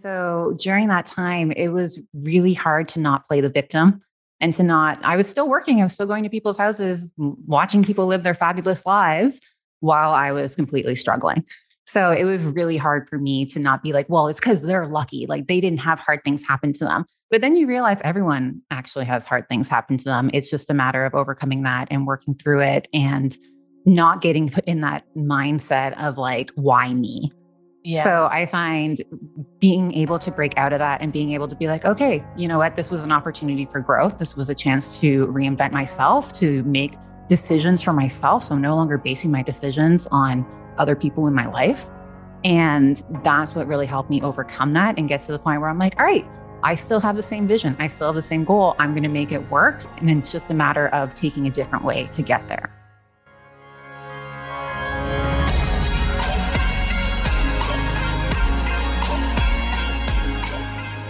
[0.00, 4.00] So during that time, it was really hard to not play the victim
[4.40, 5.80] and to not, I was still working.
[5.80, 9.40] I was still going to people's houses, watching people live their fabulous lives
[9.80, 11.44] while I was completely struggling.
[11.86, 14.86] So it was really hard for me to not be like, well, it's because they're
[14.86, 15.26] lucky.
[15.26, 17.04] Like they didn't have hard things happen to them.
[17.30, 20.30] But then you realize everyone actually has hard things happen to them.
[20.32, 23.36] It's just a matter of overcoming that and working through it and
[23.84, 27.32] not getting put in that mindset of like, why me?
[27.82, 28.04] Yeah.
[28.04, 29.02] So I find
[29.58, 32.46] being able to break out of that and being able to be like, okay, you
[32.46, 32.76] know what?
[32.76, 34.18] This was an opportunity for growth.
[34.18, 36.94] This was a chance to reinvent myself, to make
[37.28, 38.44] decisions for myself.
[38.44, 41.88] So I'm no longer basing my decisions on other people in my life.
[42.44, 45.78] And that's what really helped me overcome that and get to the point where I'm
[45.78, 46.26] like, all right,
[46.62, 47.76] I still have the same vision.
[47.78, 48.74] I still have the same goal.
[48.78, 49.82] I'm going to make it work.
[49.98, 52.74] And it's just a matter of taking a different way to get there.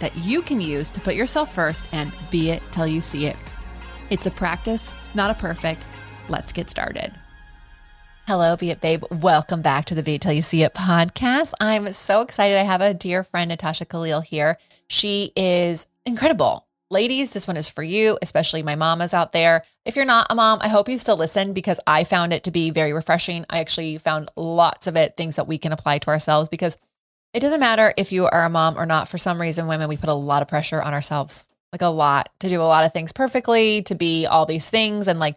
[0.00, 3.36] that you can use to put yourself first and be it till you see it.
[4.10, 5.82] It's a practice, not a perfect.
[6.28, 7.12] Let's get started.
[8.26, 9.04] Hello, Be It Babe.
[9.10, 11.54] Welcome back to the Be It Till You See It podcast.
[11.60, 12.58] I'm so excited.
[12.58, 14.58] I have a dear friend, Natasha Khalil, here.
[14.88, 16.66] She is incredible.
[16.90, 19.62] Ladies, this one is for you, especially my mamas out there.
[19.84, 22.50] If you're not a mom, I hope you still listen because I found it to
[22.50, 23.44] be very refreshing.
[23.50, 26.76] I actually found lots of it, things that we can apply to ourselves because
[27.36, 29.08] it doesn't matter if you are a mom or not.
[29.08, 32.30] For some reason, women, we put a lot of pressure on ourselves, like a lot
[32.40, 35.06] to do a lot of things perfectly, to be all these things.
[35.06, 35.36] And like,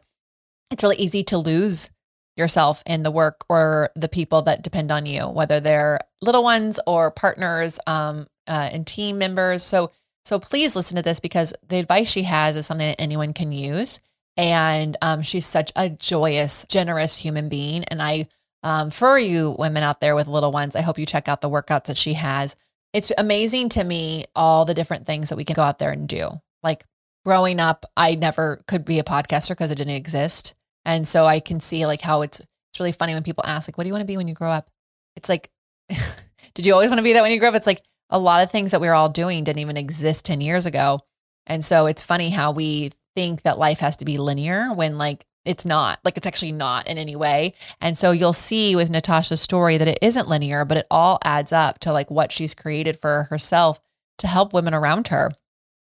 [0.72, 1.90] it's really easy to lose
[2.38, 6.80] yourself in the work or the people that depend on you, whether they're little ones
[6.88, 9.62] or partners um, uh, and team members.
[9.62, 9.92] So,
[10.24, 13.52] so please listen to this because the advice she has is something that anyone can
[13.52, 14.00] use.
[14.38, 17.84] And um, she's such a joyous, generous human being.
[17.84, 18.28] And I
[18.64, 21.50] um, for you women out there with little ones, I hope you check out the
[21.50, 22.56] workouts that she has.
[22.94, 26.08] It's amazing to me all the different things that we can go out there and
[26.08, 26.30] do.
[26.64, 26.86] Like
[27.24, 30.56] growing up, I never could be a podcaster because it didn't exist.
[30.86, 33.78] And so I can see like how it's it's really funny when people ask like
[33.78, 34.70] what do you want to be when you grow up?
[35.16, 35.50] It's like
[36.54, 37.56] did you always want to be that when you grow up?
[37.56, 40.42] It's like a lot of things that we are all doing didn't even exist 10
[40.42, 41.02] years ago.
[41.46, 45.26] And so it's funny how we think that life has to be linear when like
[45.46, 47.54] it's not like it's actually not in any way.
[47.82, 51.52] And so you'll see with Natasha's story that it isn't linear, but it all adds
[51.52, 53.80] up to like what she's created for herself
[54.20, 55.32] to help women around her.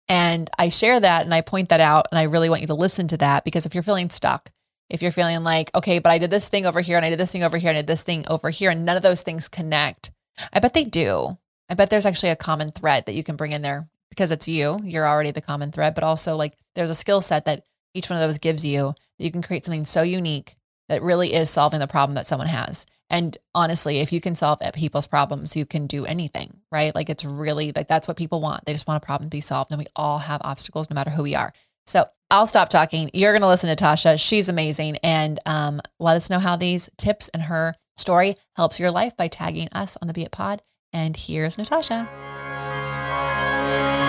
[0.08, 2.08] And I share that and I point that out.
[2.10, 4.50] And I really want you to listen to that because if you're feeling stuck,
[4.88, 7.18] if you're feeling like, okay, but I did this thing over here and I did
[7.18, 9.22] this thing over here and I did this thing over here, and none of those
[9.22, 10.10] things connect,
[10.52, 11.36] I bet they do.
[11.68, 14.48] I bet there's actually a common thread that you can bring in there because it's
[14.48, 14.80] you.
[14.82, 17.64] You're already the common thread, but also like there's a skill set that
[17.98, 20.56] each one of those gives you you can create something so unique
[20.88, 22.86] that really is solving the problem that someone has.
[23.10, 26.94] And honestly, if you can solve people's problems, you can do anything, right?
[26.94, 28.64] Like it's really like that's what people want.
[28.64, 29.70] They just want a problem to be solved.
[29.70, 31.52] And we all have obstacles no matter who we are.
[31.86, 33.10] So I'll stop talking.
[33.14, 34.20] You're going to listen to Tasha.
[34.20, 34.98] She's amazing.
[34.98, 39.28] And um, let us know how these tips and her story helps your life by
[39.28, 40.62] tagging us on the Be It Pod.
[40.92, 42.27] And here's Natasha.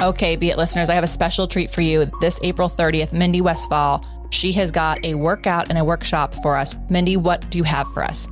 [0.02, 2.10] Okay, Be It listeners, I have a special treat for you.
[2.22, 6.74] This April 30th, Mindy Westfall, she has got a workout and a workshop for us.
[6.90, 8.26] Mindy, what do you have for us?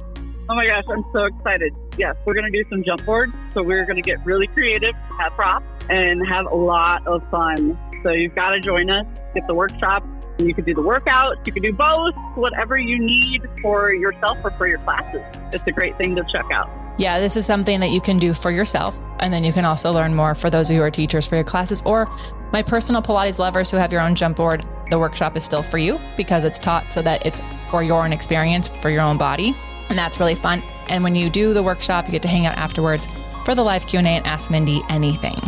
[0.49, 1.75] Oh my gosh, I'm so excited.
[1.97, 3.33] Yes, we're going to do some jump boards.
[3.53, 7.77] So we're going to get really creative, have props, and have a lot of fun.
[8.01, 10.05] So you've got to join us, get the workshop.
[10.37, 14.51] You can do the workouts, you can do both, whatever you need for yourself or
[14.51, 15.21] for your classes.
[15.51, 18.33] It's a great thing to check out yeah, this is something that you can do
[18.33, 18.99] for yourself.
[19.19, 21.35] And then you can also learn more for those of you who are teachers for
[21.35, 22.09] your classes or
[22.51, 24.65] my personal Pilates lovers who have your own jump board.
[24.89, 27.41] The workshop is still for you because it's taught so that it's
[27.71, 29.55] for your own experience for your own body.
[29.89, 30.61] And that's really fun.
[30.87, 33.07] And when you do the workshop, you get to hang out afterwards
[33.43, 35.39] for the live Q&A and ask Mindy anything.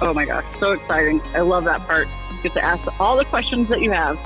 [0.00, 1.20] Oh my gosh, so exciting.
[1.34, 2.08] I love that part.
[2.32, 4.18] You get to ask all the questions that you have.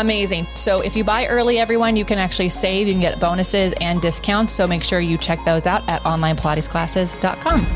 [0.00, 0.48] Amazing.
[0.54, 2.88] So if you buy early, everyone, you can actually save.
[2.88, 4.54] You can get bonuses and discounts.
[4.54, 7.66] So make sure you check those out at onlinepilatesclasses.com.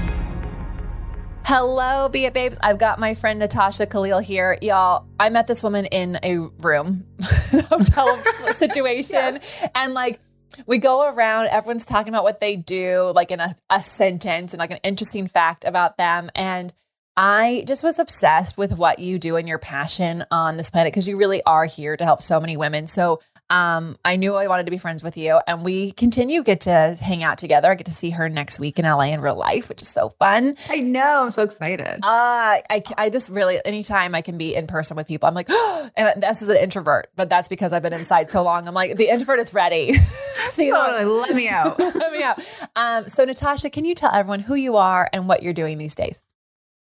[1.45, 2.59] Hello, Be It Babes.
[2.63, 4.57] I've got my friend Natasha Khalil here.
[4.63, 7.05] Y'all, I met this woman in a room,
[7.69, 8.23] hotel
[8.57, 9.41] situation.
[9.43, 9.69] Yeah.
[9.75, 10.19] And like,
[10.67, 14.59] we go around, everyone's talking about what they do, like in a, a sentence and
[14.59, 16.31] like an interesting fact about them.
[16.35, 16.73] And
[17.17, 21.07] I just was obsessed with what you do and your passion on this planet because
[21.07, 22.89] you really are here to help so many women.
[22.89, 23.21] So
[23.51, 26.97] um, I knew I wanted to be friends with you, and we continue get to
[27.01, 27.71] hang out together.
[27.71, 30.09] I get to see her next week in LA in real life, which is so
[30.09, 30.57] fun.
[30.71, 32.01] I know, I'm so excited.
[32.03, 35.49] Uh, I I just really anytime I can be in person with people, I'm like,
[35.51, 38.67] oh, and this is an introvert, but that's because I've been inside so long.
[38.67, 39.93] I'm like, the introvert is ready.
[40.57, 41.79] Totally, let me out.
[41.79, 42.41] let me out.
[42.77, 45.95] Um, so Natasha, can you tell everyone who you are and what you're doing these
[45.95, 46.23] days?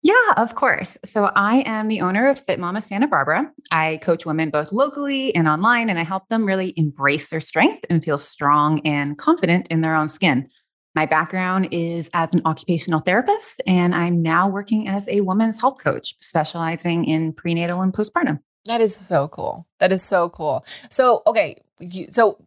[0.02, 0.98] Yeah, of course.
[1.04, 3.52] So I am the owner of Fit Mama Santa Barbara.
[3.70, 7.86] I coach women both locally and online, and I help them really embrace their strength
[7.88, 10.48] and feel strong and confident in their own skin.
[10.96, 15.82] My background is as an occupational therapist, and I'm now working as a women's health
[15.82, 18.40] coach, specializing in prenatal and postpartum.
[18.66, 19.68] That is so cool.
[19.78, 20.66] That is so cool.
[20.90, 22.44] So, okay, you, so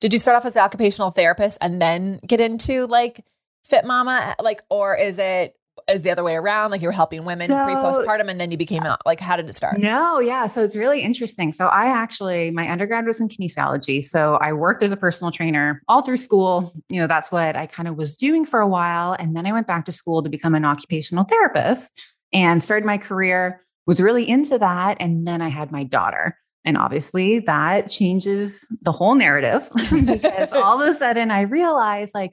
[0.00, 3.24] did you start off as an occupational therapist and then get into like
[3.64, 5.54] Fit Mama, like, or is it
[5.90, 6.70] is the other way around?
[6.70, 9.48] Like you were helping women so, pre postpartum and then you became like, how did
[9.48, 9.78] it start?
[9.78, 10.46] No, yeah.
[10.46, 11.52] So it's really interesting.
[11.52, 14.02] So I actually, my undergrad was in kinesiology.
[14.02, 16.72] So I worked as a personal trainer all through school.
[16.88, 19.14] You know, that's what I kind of was doing for a while.
[19.18, 21.90] And then I went back to school to become an occupational therapist
[22.32, 24.96] and started my career, was really into that.
[25.00, 26.36] And then I had my daughter.
[26.64, 32.32] And obviously that changes the whole narrative because all of a sudden I realized like,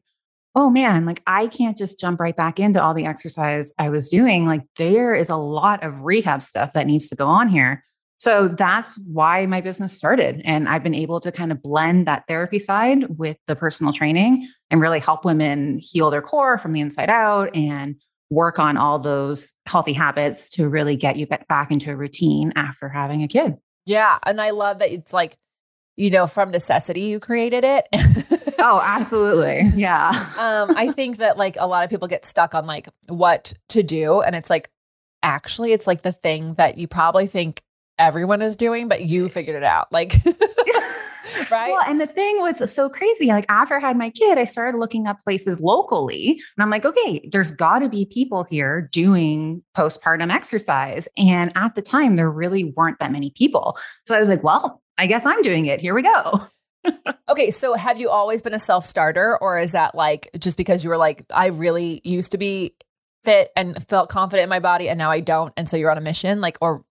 [0.57, 4.09] oh man, like I can't just jump right back into all the exercise I was
[4.09, 4.47] doing.
[4.47, 7.83] Like there is a lot of rehab stuff that needs to go on here.
[8.17, 10.41] So that's why my business started.
[10.43, 14.49] And I've been able to kind of blend that therapy side with the personal training
[14.71, 17.95] and really help women heal their core from the inside out and
[18.31, 22.89] work on all those healthy habits to really get you back into a routine after
[22.89, 23.53] having a kid.
[23.85, 24.17] Yeah.
[24.25, 25.37] And I love that it's like,
[25.95, 27.85] you know, from necessity, you created it.
[28.59, 29.63] oh, absolutely.
[29.75, 30.09] Yeah.
[30.37, 33.83] um, I think that like a lot of people get stuck on like what to
[33.83, 34.21] do.
[34.21, 34.69] And it's like,
[35.23, 37.61] actually, it's like the thing that you probably think
[37.97, 39.91] everyone is doing, but you figured it out.
[39.91, 40.13] Like,
[41.51, 41.71] right?
[41.71, 43.27] Well, and the thing was so crazy.
[43.27, 46.85] Like after I had my kid, I started looking up places locally, and I'm like,
[46.85, 51.07] okay, there's got to be people here doing postpartum exercise.
[51.17, 53.77] And at the time, there really weren't that many people.
[54.05, 55.79] So I was like, well, I guess I'm doing it.
[55.79, 56.47] Here we go.
[57.29, 60.83] Okay, so have you always been a self starter, or is that like just because
[60.83, 62.75] you were like, I really used to be
[63.23, 65.97] fit and felt confident in my body, and now I don't, and so you're on
[65.97, 66.83] a mission, like, or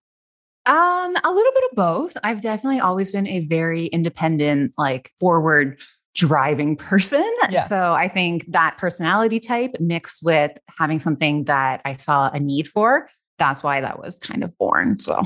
[0.65, 2.17] um, a little bit of both.
[2.23, 5.79] I've definitely always been a very independent, like forward
[6.13, 7.31] driving person.
[7.49, 7.63] Yeah.
[7.63, 12.67] So I think that personality type mixed with having something that I saw a need
[12.67, 14.99] for, that's why that was kind of born.
[14.99, 15.25] So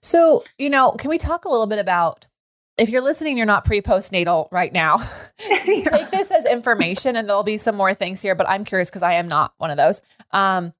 [0.00, 2.26] so, you know, can we talk a little bit about
[2.78, 4.96] if you're listening, you're not pre postnatal right now.
[5.38, 8.34] Take this as information, and there'll be some more things here.
[8.34, 10.00] But I'm curious because I am not one of those.
[10.30, 10.72] Um,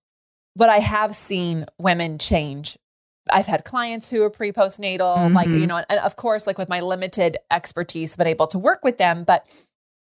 [0.55, 2.79] but I have seen women change.
[3.31, 5.35] I've had clients who are pre postnatal, mm-hmm.
[5.35, 8.83] like you know, and of course, like with my limited expertise, been able to work
[8.83, 9.25] with them.
[9.25, 9.47] But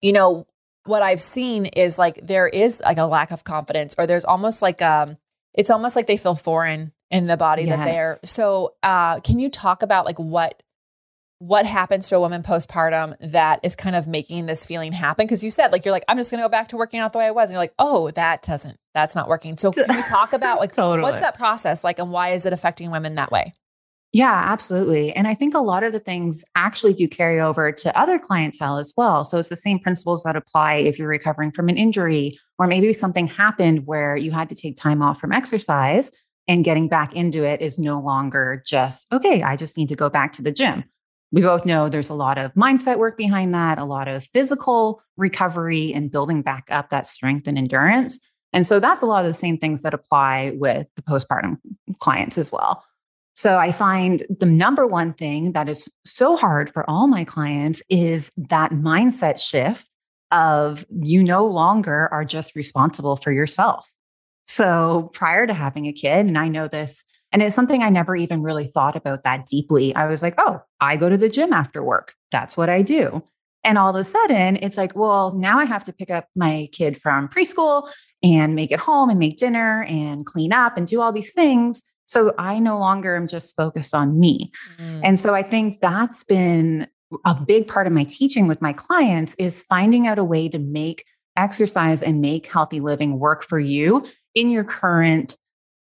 [0.01, 0.47] you know,
[0.85, 4.61] what I've seen is like there is like a lack of confidence, or there's almost
[4.61, 5.17] like um,
[5.53, 7.77] it's almost like they feel foreign in the body yes.
[7.77, 8.19] that they're.
[8.23, 10.61] So, uh, can you talk about like what?
[11.41, 15.25] What happens to a woman postpartum that is kind of making this feeling happen?
[15.25, 17.13] Because you said, like, you're like, I'm just going to go back to working out
[17.13, 17.49] the way I was.
[17.49, 19.57] And you're like, oh, that doesn't, that's not working.
[19.57, 21.01] So, can you talk about like, totally.
[21.01, 23.53] what's that process like and why is it affecting women that way?
[24.13, 25.13] Yeah, absolutely.
[25.13, 28.77] And I think a lot of the things actually do carry over to other clientele
[28.77, 29.23] as well.
[29.23, 32.93] So, it's the same principles that apply if you're recovering from an injury, or maybe
[32.93, 36.11] something happened where you had to take time off from exercise
[36.47, 40.07] and getting back into it is no longer just, okay, I just need to go
[40.07, 40.83] back to the gym
[41.31, 45.01] we both know there's a lot of mindset work behind that, a lot of physical
[45.17, 48.19] recovery and building back up that strength and endurance.
[48.53, 51.57] And so that's a lot of the same things that apply with the postpartum
[51.99, 52.83] clients as well.
[53.33, 57.81] So I find the number one thing that is so hard for all my clients
[57.89, 59.87] is that mindset shift
[60.31, 63.89] of you no longer are just responsible for yourself.
[64.47, 68.15] So prior to having a kid, and I know this and it's something I never
[68.15, 69.95] even really thought about that deeply.
[69.95, 72.13] I was like, oh, I go to the gym after work.
[72.31, 73.23] That's what I do.
[73.63, 76.67] And all of a sudden, it's like, well, now I have to pick up my
[76.71, 77.89] kid from preschool
[78.23, 81.83] and make it home and make dinner and clean up and do all these things.
[82.07, 84.51] So I no longer am just focused on me.
[84.79, 85.01] Mm.
[85.03, 86.87] And so I think that's been
[87.25, 90.59] a big part of my teaching with my clients is finding out a way to
[90.59, 91.05] make
[91.37, 95.37] exercise and make healthy living work for you in your current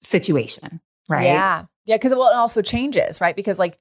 [0.01, 1.25] situation right?
[1.25, 1.65] Yeah.
[1.85, 1.97] Yeah.
[1.97, 3.35] Cause well, it also changes, right?
[3.35, 3.77] Because like,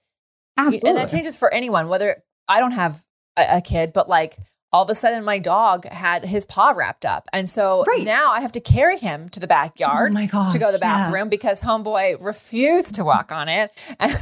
[0.57, 0.91] Absolutely.
[0.91, 3.05] and that changes for anyone, whether I don't have
[3.37, 4.39] a, a kid, but like
[4.75, 7.29] all of a sudden my dog had his paw wrapped up.
[7.33, 8.03] And so Right.
[8.03, 10.85] now I have to carry him to the backyard Oh gosh, to go to the
[10.85, 11.05] yeah.
[11.05, 13.71] bathroom because homeboy refused to walk on it.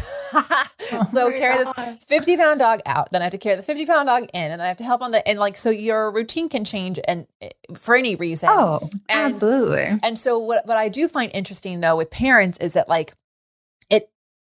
[1.06, 1.73] So Oh my carry this
[2.06, 3.09] 50 pound dog out.
[3.12, 5.00] Then I have to carry the 50 pound dog in and I have to help
[5.02, 8.49] on the, and like, so your routine can change and eh, for any reason.
[8.52, 9.99] Oh, And- absolutely.
[10.02, 13.14] And so what what I do find interesting though with parents is that like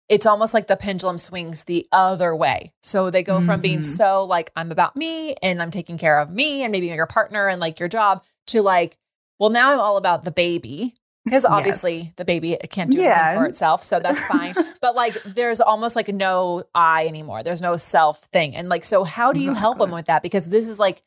[0.08, 2.72] it's almost like the pendulum swings the other way.
[2.82, 3.84] So they go from being Mhm.
[3.84, 7.48] so like I'm about me and I'm taking care of me and maybe your partner
[7.48, 8.98] and like your job to like
[9.40, 10.94] well now I'm all about the baby
[11.26, 11.52] because Yes.
[11.52, 13.20] obviously the baby can't do Yeah.
[13.30, 14.54] anything for itself so that's fine.
[14.82, 17.42] but like there's almost like no I anymore.
[17.42, 18.56] There's no self thing.
[18.56, 21.02] And like so how do you help them with that because this is like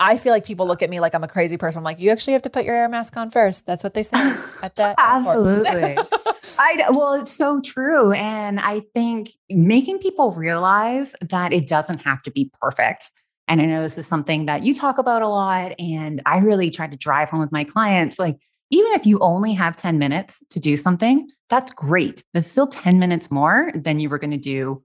[0.00, 1.78] I feel like people look at me like I'm a crazy person.
[1.78, 3.66] I'm like, you actually have to put your air mask on first.
[3.66, 4.18] That's what they say
[4.62, 4.96] at that.
[4.98, 5.96] Absolutely.
[6.58, 12.22] I well, it's so true, and I think making people realize that it doesn't have
[12.22, 13.10] to be perfect.
[13.48, 16.70] And I know this is something that you talk about a lot, and I really
[16.70, 18.18] try to drive home with my clients.
[18.18, 18.38] Like,
[18.70, 22.24] even if you only have 10 minutes to do something, that's great.
[22.32, 24.82] That's still 10 minutes more than you were going to do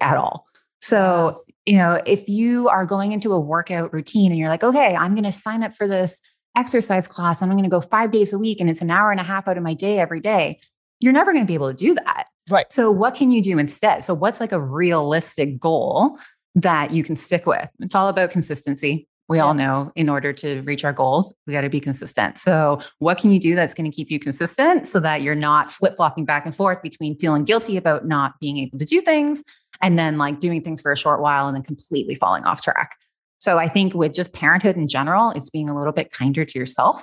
[0.00, 0.46] at all.
[0.80, 4.96] So, you know, if you are going into a workout routine and you're like, okay,
[4.96, 6.20] I'm going to sign up for this
[6.56, 9.12] exercise class and I'm going to go five days a week and it's an hour
[9.12, 10.58] and a half out of my day every day,
[11.02, 12.26] you're never going to be able to do that.
[12.50, 12.70] Right.
[12.72, 14.04] So, what can you do instead?
[14.04, 16.18] So, what's like a realistic goal
[16.54, 17.68] that you can stick with?
[17.80, 19.06] It's all about consistency.
[19.28, 22.38] We all know in order to reach our goals, we got to be consistent.
[22.38, 25.70] So, what can you do that's going to keep you consistent so that you're not
[25.70, 29.44] flip flopping back and forth between feeling guilty about not being able to do things
[29.80, 32.96] and then like doing things for a short while and then completely falling off track?
[33.38, 36.58] So, I think with just parenthood in general, it's being a little bit kinder to
[36.58, 37.02] yourself.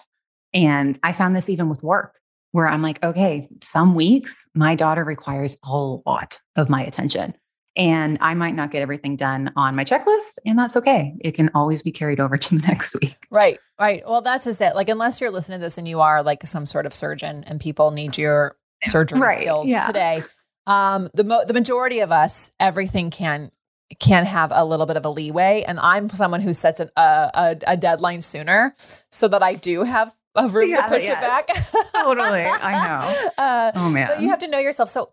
[0.53, 2.18] And I found this even with work
[2.51, 7.33] where I'm like, okay, some weeks my daughter requires a lot of my attention.
[7.75, 11.13] And I might not get everything done on my checklist, and that's okay.
[11.21, 13.15] It can always be carried over to the next week.
[13.29, 14.03] Right, right.
[14.05, 14.75] Well, that's just it.
[14.75, 17.61] Like, unless you're listening to this and you are like some sort of surgeon and
[17.61, 19.83] people need your surgery Right, skills yeah.
[19.83, 20.23] today,
[20.67, 23.51] um, the mo- the majority of us, everything can
[23.99, 25.63] can have a little bit of a leeway.
[25.65, 28.75] And I'm someone who sets an, a, a a deadline sooner
[29.09, 31.47] so that I do have a room Yeah, to push it back.
[31.93, 33.31] Totally, I know.
[33.37, 34.07] Uh, Oh man.
[34.07, 34.89] but you have to know yourself.
[34.89, 35.11] So,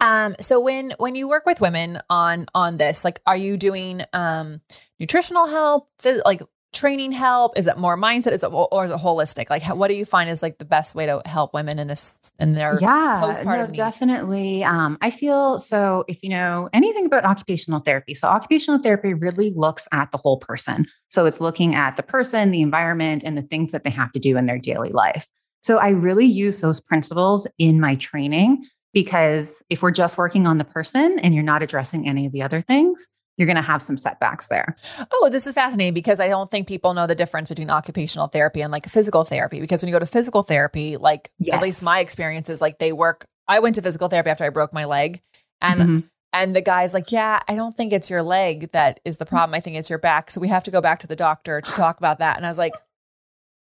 [0.00, 4.02] um, so when when you work with women on on this, like, are you doing
[4.12, 4.60] um
[5.00, 6.42] nutritional help, phys- like
[6.74, 7.56] training help?
[7.56, 8.32] Is it more mindset?
[8.32, 9.48] Is it or is it holistic?
[9.48, 12.18] Like, what do you find is like the best way to help women in this
[12.38, 14.64] in their yeah, postpartum no, definitely.
[14.64, 16.04] Um, I feel so.
[16.08, 20.38] If you know anything about occupational therapy, so occupational therapy really looks at the whole
[20.38, 20.86] person.
[21.08, 24.18] So it's looking at the person, the environment, and the things that they have to
[24.18, 25.26] do in their daily life.
[25.62, 30.58] So I really use those principles in my training because if we're just working on
[30.58, 33.82] the person and you're not addressing any of the other things, you're going to have
[33.82, 34.76] some setbacks there.
[35.12, 38.60] Oh, this is fascinating because I don't think people know the difference between occupational therapy
[38.60, 39.60] and like physical therapy.
[39.60, 41.56] Because when you go to physical therapy, like Yes.
[41.56, 43.24] at least my experience is like they work.
[43.48, 45.20] I went to physical therapy after I broke my leg,
[45.60, 46.04] and Mhm.
[46.36, 49.54] And the guy's like, Yeah, I don't think it's your leg that is the problem.
[49.54, 50.32] I think it's your back.
[50.32, 52.36] So we have to go back to the doctor to talk about that.
[52.36, 52.72] And I was like,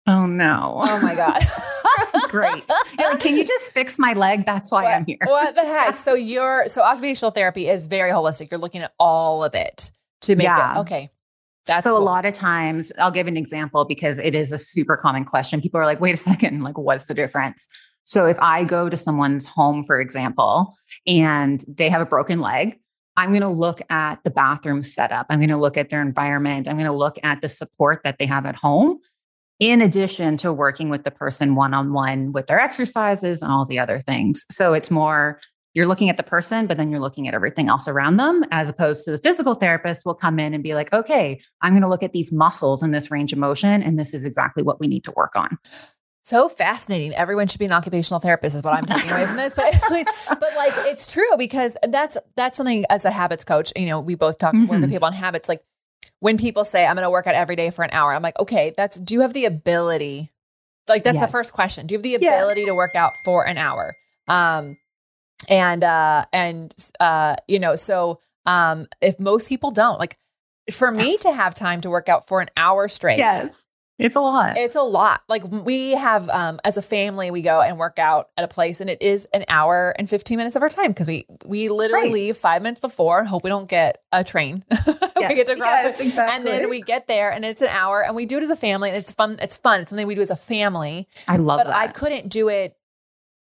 [0.07, 0.81] Oh no.
[0.83, 1.39] Oh my God.
[2.29, 2.63] Great.
[2.97, 4.45] You're like, Can you just fix my leg?
[4.45, 5.17] That's why I'm here.
[5.23, 5.97] What the heck?
[5.97, 8.49] So you're so occupational therapy is very holistic.
[8.51, 10.77] You're looking at all of it to make Yeah.
[10.77, 11.09] it okay.
[11.65, 14.97] That's so a lot of times I'll give an example because it is a super
[14.97, 15.61] common question.
[15.61, 17.67] People are like, wait a second, like what's the difference?
[18.05, 20.75] So if I go to someone's home, for example,
[21.07, 22.77] and they have a broken leg,
[23.15, 25.27] I'm going to look at the bathroom setup.
[25.29, 26.67] I'm going to look at their environment.
[26.67, 28.99] I'm going to look at the support that they have at home,
[29.63, 33.65] in addition to working with the person one on one with their exercises and all
[33.65, 34.45] the other things.
[34.51, 35.39] So it's more
[35.73, 38.69] you're looking at the person, but then you're looking at everything else around them, as
[38.69, 41.87] opposed to the physical therapist will come in and be like, okay, I'm going to
[41.87, 44.87] look at these muscles and this range of motion, and this is exactly what we
[44.87, 45.57] need to work on.
[46.23, 47.15] so fascinating.
[47.15, 49.55] Everyone should be an occupational therapist, is what I'm taking away from this.
[49.55, 49.73] But,
[50.29, 53.73] but like, it's true because that's that's something as a habits coach.
[53.75, 54.91] You know, we both talk work with mm-hmm.
[54.91, 55.49] people on habits.
[55.49, 55.61] Like
[56.19, 58.39] when people say, "I'm going to work out every day for an hour," I'm like,
[58.39, 58.99] okay, that's.
[58.99, 60.31] Do you have the ability?
[60.87, 61.87] Like that's the first question.
[61.87, 62.35] Do you have the Yeah.
[62.35, 63.95] ability to work out for an hour?
[64.27, 64.77] Um,
[65.49, 70.17] and uh, and uh, you know, so um, if most people don't like.
[70.71, 73.19] For me to have time to work out for an hour straight,
[73.99, 74.57] it's a lot.
[74.57, 75.21] it's a lot.
[75.29, 78.81] Like we have, um, as a family, we go and work out at a place,
[78.81, 82.05] and it is an hour and fifteen minutes of our time because we we literally
[82.05, 82.13] Right.
[82.13, 84.63] leave five minutes before and hope we don't get a train.
[85.15, 88.15] we get to cross it, and then we get there, and it's an hour, and
[88.15, 89.37] we do it as a family, and it's fun.
[89.41, 89.81] It's fun.
[89.81, 91.07] It's something we do as a family.
[91.27, 91.75] I love but that.
[91.75, 92.75] I couldn't do it.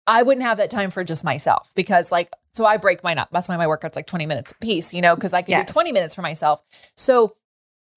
[0.06, 3.28] I wouldn't have that time for just myself because, like, so I break mine up.
[3.30, 5.68] That's why my workout's like twenty minutes a piece, you know, because I could Yes.
[5.68, 6.60] do twenty minutes for myself.
[6.96, 7.36] So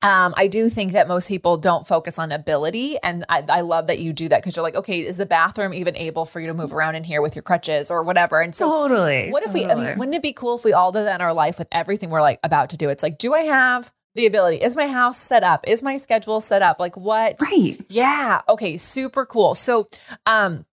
[0.06, 3.00] um, I do think that most people don't focus on ability.
[3.02, 5.74] And I, I love that you do that because you're like, okay, is the bathroom
[5.74, 8.40] even able for you to move around in here with your crutches or whatever?
[8.40, 9.32] And so, totally.
[9.32, 9.66] what if totally.
[9.66, 11.58] we, I mean, wouldn't it be cool if we all did that in our life
[11.58, 12.90] with everything we're like about to do?
[12.90, 14.58] It's like, do I have the ability?
[14.58, 15.68] Is my house set up?
[15.68, 16.80] Is my schedule set up?
[16.80, 17.38] Like, what?
[17.42, 17.84] right.
[17.90, 18.42] Yeah.
[18.48, 18.78] Okay.
[18.78, 19.56] Super cool.
[19.56, 19.90] So,
[20.28, 20.68] um,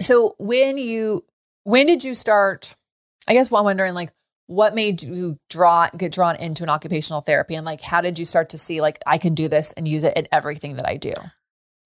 [0.00, 1.24] so when you,
[1.64, 2.76] when did you start?
[3.26, 4.12] I guess while I'm wondering, like,
[4.50, 8.24] what made you draw get drawn into an occupational therapy, and like, how did you
[8.24, 10.96] start to see like I can do this and use it in everything that I
[10.96, 11.12] do?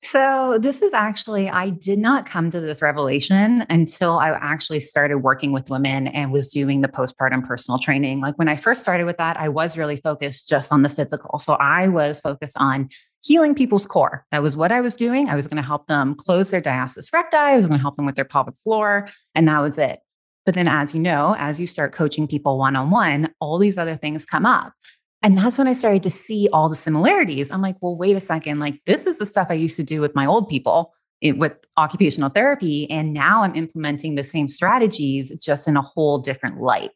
[0.02, 5.18] So, this is actually, I did not come to this revelation until I actually started
[5.18, 8.21] working with women and was doing the postpartum personal training.
[8.21, 11.38] Like, when I first started with that, I was really focused just on the physical.
[11.38, 12.88] So, I was focused on
[13.23, 14.26] healing people's core.
[14.30, 15.28] That was what I was doing.
[15.28, 17.97] I was going to help them close their diastasis recti, I was going to help
[17.97, 20.00] them with their pelvic floor, and that was it.
[20.44, 23.78] But then, as you know, as you start coaching people one on one, all these
[23.78, 24.72] other things come up.
[25.22, 27.50] And that's when I started to see all the similarities.
[27.50, 28.58] I'm like, well, wait a second.
[28.58, 31.54] Like, this is the stuff I used to do with my old people it, with
[31.78, 32.90] occupational therapy.
[32.90, 36.90] And now I'm implementing the same strategies just in a whole different light.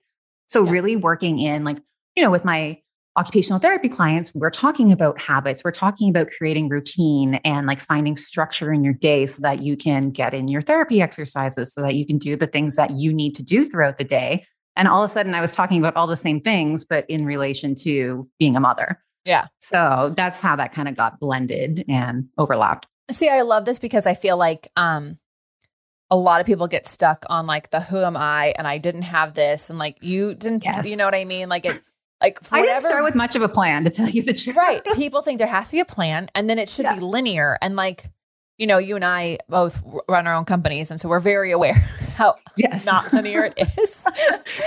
[0.46, 0.72] So, Yeah.
[0.72, 1.78] really working in, like,
[2.16, 2.78] you know, with my
[3.18, 8.14] occupational therapy clients, we're talking about habits, we're talking about creating routine and like finding
[8.14, 11.96] structure in your day so that you can get in your therapy exercises, so that
[11.96, 14.46] you can do the things that you need to do throughout the day.
[14.76, 17.26] And all of a sudden, I was talking about all the same things, but in
[17.26, 19.02] relation to being a mother.
[19.24, 19.46] Yeah.
[19.60, 22.86] So that's how that kind of got blended and overlapped.
[23.10, 25.18] See, I love this because I feel like um
[26.10, 29.02] a lot of people get stuck on like the who am I and I didn't
[29.02, 30.86] have this and like you didn't Yes.
[30.86, 31.48] you know what I mean?
[31.48, 31.82] Like it
[32.22, 34.56] like I didn't start with much of a plan to tell you the truth.
[34.56, 34.84] right.
[34.94, 37.76] People think there has to be a plan and then it should be linear and
[37.76, 38.10] like
[38.58, 41.74] you know, you and I both run our own companies and so we're very aware
[42.16, 42.84] how Yes.
[42.84, 44.04] not linear it is.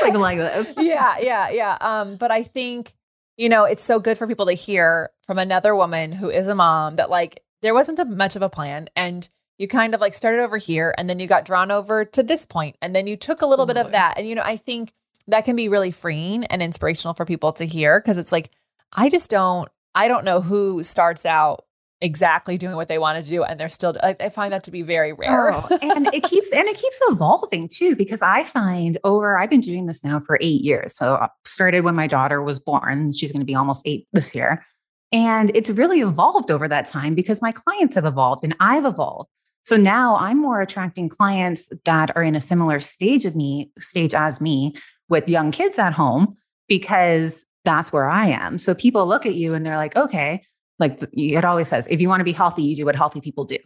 [0.01, 0.73] like like this.
[0.77, 1.77] yeah, yeah, yeah.
[1.81, 2.93] Um, but I think,
[3.35, 6.55] you know, it's so good for people to hear from another woman who is a
[6.55, 9.27] mom that like there wasn't a, much of a plan and
[9.57, 12.45] you kind of like started over here and then you got drawn over to this
[12.45, 14.17] point and then you took a little bit of that.
[14.17, 14.93] And, you know, I think
[15.27, 18.51] that can be really freeing and inspirational for people to hear because it's like,
[18.93, 21.65] I just don't, I don't know who starts out
[22.01, 24.71] exactly doing what they want to do and they're still, I, I find that to
[24.71, 25.53] be very rare.
[25.53, 29.61] Oh, and it keeps and it keeps evolving too because I find over I've been
[29.61, 30.95] doing this now for 8 years.
[30.95, 33.13] So I started when my daughter was born.
[33.13, 34.65] She's going to be almost 8 this year.
[35.11, 39.29] And it's really evolved over that time because my clients have evolved and I've evolved.
[39.63, 44.13] So now I'm more attracting clients that are in a similar stage of me, stage
[44.13, 44.73] as me
[45.11, 46.35] with young kids at home
[46.67, 48.57] because that's where I am.
[48.57, 50.41] So people look at you and they're like, okay,
[50.79, 53.43] like it always says, if you want to be healthy, you do what healthy people
[53.45, 53.57] do.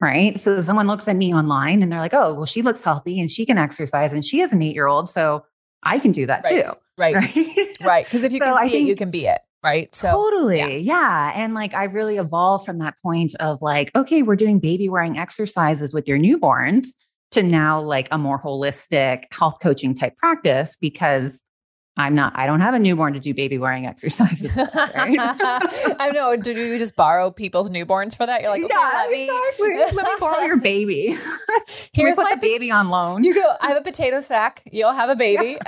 [0.00, 0.38] Right.
[0.38, 3.30] So someone looks at me online and they're like, oh, well, she looks healthy and
[3.30, 5.08] she can exercise and she is an eight year old.
[5.08, 5.44] So
[5.84, 6.64] I can do that Right.
[6.64, 6.72] too.
[6.98, 7.14] right.
[7.14, 7.76] Right.
[7.80, 8.04] Right.
[8.04, 9.38] Because if you So can see it, you can be it.
[9.64, 9.92] Right.
[9.94, 10.78] So, totally.
[10.78, 11.32] Yeah.
[11.34, 15.16] And like I really evolved from that point of like, okay, we're doing baby wearing
[15.18, 16.88] exercises with your newborns
[17.32, 21.42] to now like a more holistic health coaching type practice because
[21.96, 24.56] I'm not, I don't have a newborn to do baby wearing exercises.
[24.74, 25.16] right?
[25.98, 26.36] I know.
[26.40, 28.40] Do you just borrow people's newborns for that?
[28.40, 29.24] You're like, okay, let me.
[29.24, 29.96] exactly.
[29.96, 31.16] Let me borrow your baby.
[31.92, 33.24] Here's my the baby on loan.
[33.24, 33.52] You go.
[33.60, 34.62] I have a potato sack.
[34.70, 35.58] You'll have a baby.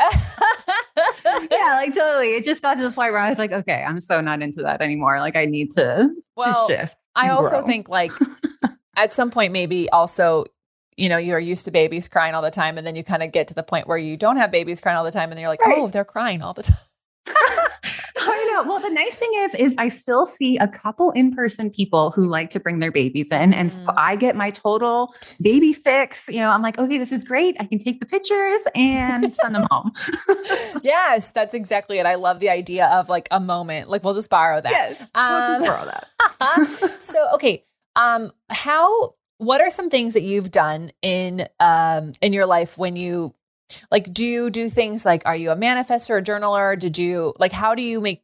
[1.24, 2.36] yeah, like totally.
[2.36, 4.62] It just got to the point where I was like, okay, I'm so not into
[4.62, 5.18] that anymore.
[5.18, 6.96] Like I need to, Well, to shift.
[7.16, 7.66] I also grow.
[7.66, 8.12] think like
[8.96, 10.44] at some point maybe also
[11.00, 13.32] you know you're used to babies crying all the time and then you kind of
[13.32, 15.40] get to the point where you don't have babies crying all the time and then
[15.40, 15.78] you're like Right.
[15.78, 16.78] oh they're crying all the time
[18.22, 18.70] I know.
[18.70, 22.50] Well, the nice thing is, is I still see a couple in-person people who like
[22.50, 23.94] to bring their babies in, and so Mhm.
[23.96, 26.28] I get my total baby fix.
[26.28, 27.56] You know, I'm like, okay, this is great.
[27.58, 29.92] I can take the pictures and send them home.
[30.82, 34.30] yes that's exactly it i love the idea of like a moment like we'll just
[34.30, 36.96] borrow that yes, Um, borrow that.
[36.98, 37.64] so okay
[37.96, 42.96] um how what are some things that you've done in um in your life when
[42.96, 43.34] you
[43.90, 47.32] like do you do things like are you a manifestor or a journaler did you
[47.38, 48.22] like how do you make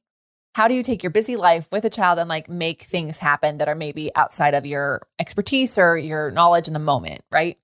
[0.55, 3.59] how do you take your busy life with a child and like make things happen
[3.59, 7.59] that are maybe outside of your expertise or your knowledge in the moment right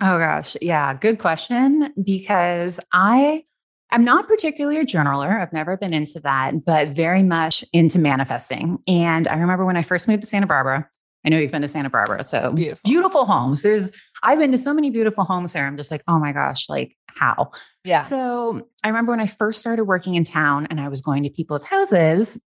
[0.00, 1.92] Oh gosh, yeah, good question.
[2.02, 3.44] Because I
[3.90, 5.40] am not particularly a journaler.
[5.40, 8.78] I've never been into that, but very much into manifesting.
[8.86, 10.88] And I remember when I first moved to Santa Barbara.
[11.24, 12.88] I know you've been to Santa Barbara, so beautiful.
[12.88, 13.62] beautiful homes.
[13.62, 13.90] There's
[14.22, 15.66] I've been to so many beautiful homes there.
[15.66, 17.52] I'm just like, oh my gosh, like how?
[17.84, 21.22] yeah So I remember when I first started working in town and I was going
[21.24, 22.40] to people's houses,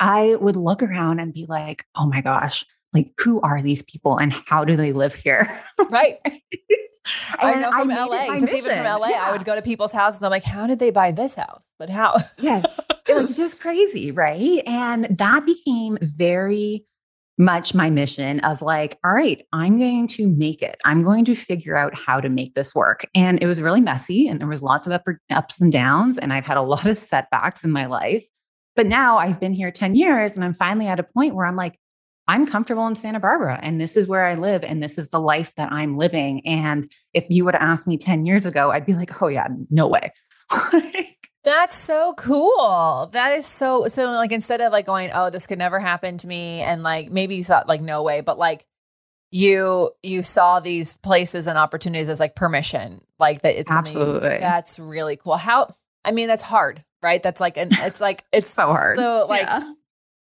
[0.00, 4.18] I would look around and be like, oh my gosh, like who are these people
[4.18, 5.48] and how do they live here?
[5.90, 6.18] right
[7.38, 10.18] i know from it la just even from la i would go to people's houses
[10.18, 12.64] and i'm like how did they buy this house but how Yes.
[13.08, 14.62] It was just crazy, right?
[14.66, 16.86] And that became very
[17.36, 20.76] much my mission of like, all right, I'm going to make it.
[20.84, 23.06] I'm going to figure out how to make this work.
[23.14, 26.32] And it was really messy and there was lots of up, ups and downs and
[26.32, 28.24] I've had a lot of setbacks in my life.
[28.76, 31.56] But now I've been here 10 years and I'm finally at a point where I'm
[31.56, 31.78] like,
[32.26, 35.20] I'm comfortable in Santa Barbara and this is where I live and this is the
[35.20, 36.46] life that I'm living.
[36.46, 39.48] And if you would have asked me 10 years ago, I'd be like, oh, yeah,
[39.70, 40.12] no way.
[41.44, 43.10] That's so cool.
[43.12, 46.26] That is so so like instead of like going, oh, this could never happen to
[46.26, 48.66] me, and like maybe you thought like no way, but like
[49.30, 54.78] you you saw these places and opportunities as like permission, like that it's absolutely that's
[54.78, 55.36] really cool.
[55.36, 57.22] How I mean, that's hard, right?
[57.22, 58.96] That's like an it's like it's so hard.
[58.96, 59.74] So like yeah.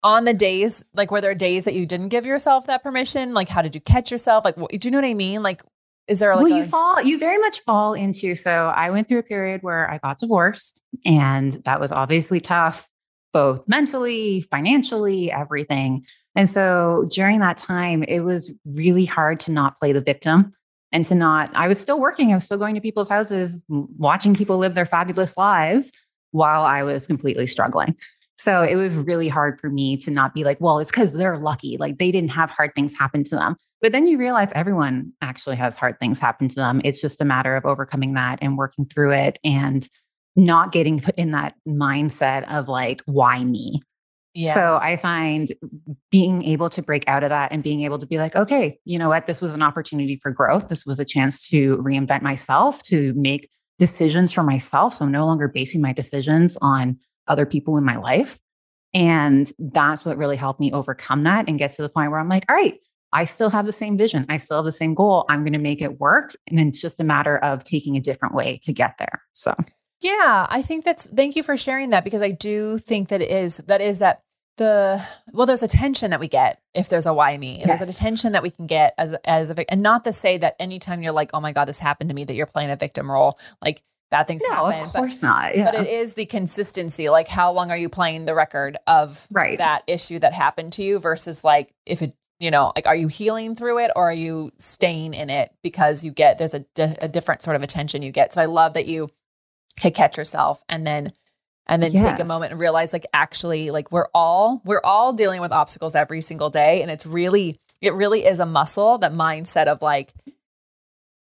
[0.02, 3.32] on the days, like were there days that you didn't give yourself that permission?
[3.32, 4.44] Like how did you catch yourself?
[4.44, 5.44] Like what, do you know what I mean?
[5.44, 5.62] Like
[6.08, 9.08] is there like well, a- you fall you very much fall into so i went
[9.08, 12.88] through a period where i got divorced and that was obviously tough
[13.32, 16.06] both mentally financially everything.
[16.36, 20.54] And so during that time it was really hard to not play the victim
[20.92, 24.34] and to not i was still working i was still going to people's houses watching
[24.34, 25.90] people live their fabulous lives
[26.30, 27.96] while i was completely struggling
[28.42, 31.38] so it was really hard for me to not be like well it's because they're
[31.38, 35.12] lucky like they didn't have hard things happen to them but then you realize everyone
[35.20, 36.80] actually has hard things happen to them.
[36.84, 39.86] It's just a matter of overcoming that and working through it and
[40.36, 43.82] not getting put in that mindset of like, why me?
[44.34, 44.54] Yeah.
[44.54, 45.52] So I find
[46.10, 48.98] being able to break out of that and being able to be like, okay, you
[48.98, 49.26] know what?
[49.26, 50.68] This was an opportunity for growth.
[50.68, 54.94] This was a chance to reinvent myself, to make decisions for myself.
[54.94, 56.98] So I'm no longer basing my decisions on
[57.32, 58.38] other people in my life.
[58.94, 62.28] And that's what really helped me overcome that and get to the point where I'm
[62.28, 62.78] like, all right,
[63.12, 64.26] I still have the same vision.
[64.28, 65.24] I still have the same goal.
[65.28, 66.36] I'm going to make it work.
[66.46, 69.22] And it's just a matter of taking a different way to get there.
[69.32, 69.54] So,
[70.02, 73.30] yeah, I think that's, thank you for sharing that because I do think that it
[73.30, 74.20] is, that is that
[74.58, 77.60] the, well, there's a tension that we get if there's a why me.
[77.60, 77.78] Yes.
[77.78, 80.56] There's a tension that we can get as, as a, and not to say that
[80.58, 83.10] anytime you're like, oh my God, this happened to me, that you're playing a victim
[83.10, 83.38] role.
[83.62, 84.86] Like, bad things no, happen.
[84.86, 85.56] Of course but, not.
[85.56, 85.64] Yeah.
[85.64, 87.08] But it is the consistency.
[87.08, 89.58] Like how long are you playing the record of right.
[89.58, 93.08] that issue that happened to you versus like if it you know like are you
[93.08, 96.64] healing through it or are you staying in it because you get there's a,
[97.00, 99.08] a different sort of attention you get so i love that you
[99.80, 101.12] could catch yourself and then
[101.66, 102.02] and then yes.
[102.02, 105.94] take a moment and realize like actually like we're all we're all dealing with obstacles
[105.94, 110.12] every single day and it's really it really is a muscle that mindset of like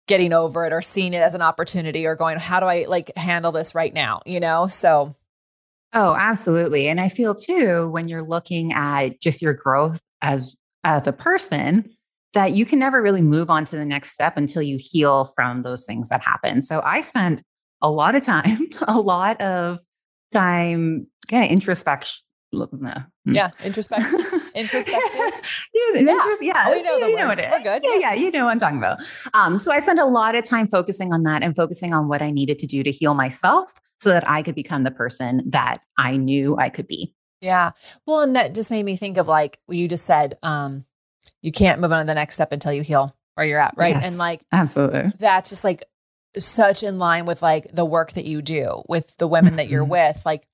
[0.07, 3.15] getting over it or seeing it as an opportunity or going how do i like
[3.15, 5.13] handle this right now you know so
[5.93, 11.07] oh absolutely and i feel too when you're looking at just your growth as as
[11.07, 11.89] a person
[12.35, 15.63] that you can never really move on to the next step until you heal from
[15.63, 16.61] those things that happen.
[16.61, 17.41] So I spent
[17.81, 19.79] a lot of time, a lot of
[20.31, 22.21] time kind of introspection.
[22.53, 23.01] Hmm.
[23.25, 24.19] Yeah, introspection.
[24.55, 25.19] Introspective.
[25.73, 26.35] yeah, yeah.
[26.41, 26.65] yeah.
[26.67, 27.37] Oh, we know the you word.
[27.37, 27.81] Know it We're good.
[27.83, 28.99] Yeah, yeah, you know what I'm talking about.
[29.33, 32.21] Um, so I spent a lot of time focusing on that and focusing on what
[32.21, 35.81] I needed to do to heal myself so that I could become the person that
[35.97, 37.13] I knew I could be.
[37.41, 37.71] Yeah.
[38.05, 40.85] Well, and that just made me think of like you just said, um,
[41.41, 43.75] you can't move on to the next step until you heal where you're at.
[43.77, 43.93] Right.
[43.93, 45.11] Yes, and like, absolutely.
[45.19, 45.83] That's just like
[46.37, 49.57] such in line with like the work that you do with the women mm-hmm.
[49.57, 49.91] that you're mm-hmm.
[49.91, 50.25] with.
[50.25, 50.47] Like,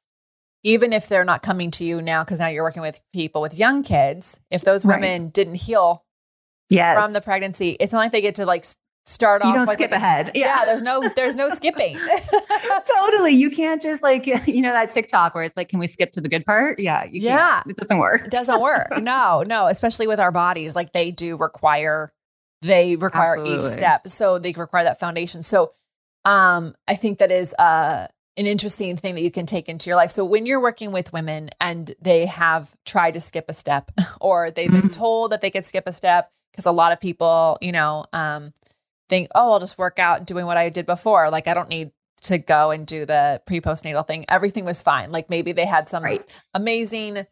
[0.64, 3.58] even if they're not coming to you now, because now you're working with people with
[3.58, 5.34] young kids, if those women right.
[5.34, 6.04] didn't heal
[6.70, 6.96] yes.
[6.96, 8.66] from the pregnancy, it's not like they get to like
[9.06, 9.54] start you off.
[9.54, 10.32] You don't skip ahead.
[10.36, 10.60] Yeah.
[10.60, 10.66] yeah.
[10.66, 12.00] there's no there's no skipping.
[12.96, 13.34] totally.
[13.34, 16.22] You can't just like you know that TikTok where it's like, can we skip to
[16.22, 16.80] the good part?
[16.80, 17.06] Yeah.
[17.10, 17.64] yeah.
[17.68, 18.26] It doesn't work.
[18.26, 18.90] It doesn't work.
[19.02, 19.68] no, no.
[19.68, 22.12] Especially with our bodies, like they do require
[22.62, 23.58] they require Absolutely.
[23.58, 24.08] each step.
[24.08, 25.44] So they require that foundation.
[25.44, 25.74] So
[26.26, 29.98] um I think that is uh an interesting thing that you can take into your
[29.98, 30.12] life.
[30.12, 33.92] So when you're working with women and they have tried to skip a step
[34.22, 34.90] or they've been mm-hmm.
[34.90, 38.54] told that they could skip a step because a lot of people, you know, um,
[39.10, 41.30] think, oh, I'll just work out doing what I did before.
[41.30, 41.92] Like I don't need
[42.24, 44.26] to go and do the pre postnatal thing.
[44.30, 45.12] Everything was fine.
[45.12, 46.42] Like maybe they had some right.
[46.54, 47.26] amazing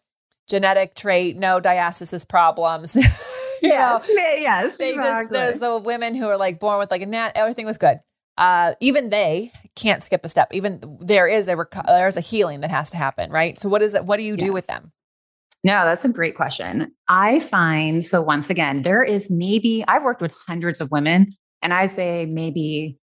[0.48, 2.96] genetic trait, no diastasis problems.
[3.62, 4.78] yes, yes.
[4.78, 5.22] They exactly.
[5.22, 7.34] just there's the women who are like born with like a nat.
[7.36, 8.00] Everything was good.
[8.38, 10.50] Uh, even they can't skip a step.
[10.52, 13.58] Even there is a rec- there's a healing that has to happen, right?
[13.58, 14.06] So what is it?
[14.06, 14.92] What do you do with them?
[15.64, 16.92] No, that's a great question.
[17.10, 21.74] I find so once again, there is maybe I've worked with hundreds of women and
[21.74, 22.98] I say maybe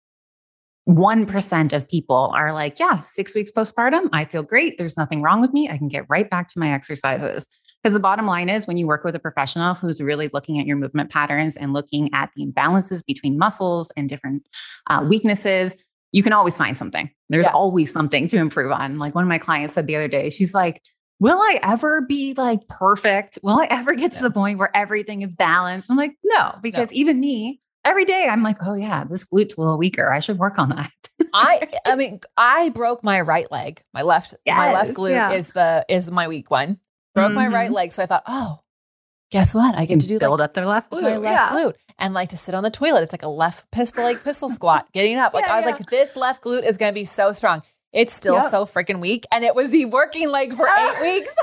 [0.88, 4.78] 1% of people are like, yeah, six weeks postpartum, I feel great.
[4.78, 5.68] There's nothing wrong with me.
[5.68, 7.48] I can get right back to my exercises.
[7.82, 10.66] Because the bottom line is, when you work with a professional who's really looking at
[10.66, 14.46] your movement patterns and looking at the imbalances between muscles and different
[14.88, 15.74] uh, weaknesses,
[16.16, 17.10] you can always find something.
[17.28, 17.52] There's Yeah.
[17.52, 18.96] always something to improve on.
[18.96, 20.80] Like one of my clients said the other day, she's like,
[21.20, 23.38] Will I ever be like perfect?
[23.42, 25.90] Will I ever get to the point where everything is balanced?
[25.90, 29.60] I'm like, no, because even me, every day I'm like, oh yeah, this glute's a
[29.60, 30.10] little weaker.
[30.12, 30.90] I should work on that.
[31.34, 33.82] I I mean I broke my right leg.
[33.94, 35.32] My left my left glute yeah.
[35.32, 36.78] is the is my weak one.
[37.14, 37.74] Broke my right Mhm.
[37.74, 38.58] leg, so I thought, oh,
[39.30, 39.74] guess what?
[39.74, 41.02] I get to do build like up their left glute.
[41.02, 41.50] my left yeah.
[41.50, 43.02] glute and like to sit on the toilet.
[43.02, 45.34] It's like a left pistol like pistol squat, getting up.
[45.34, 45.72] Like Yeah, I was yeah.
[45.72, 47.62] like, this left glute is gonna be so strong.
[47.92, 48.50] It's still Yep.
[48.50, 51.34] so freaking weak, and it was the working leg for eight weeks.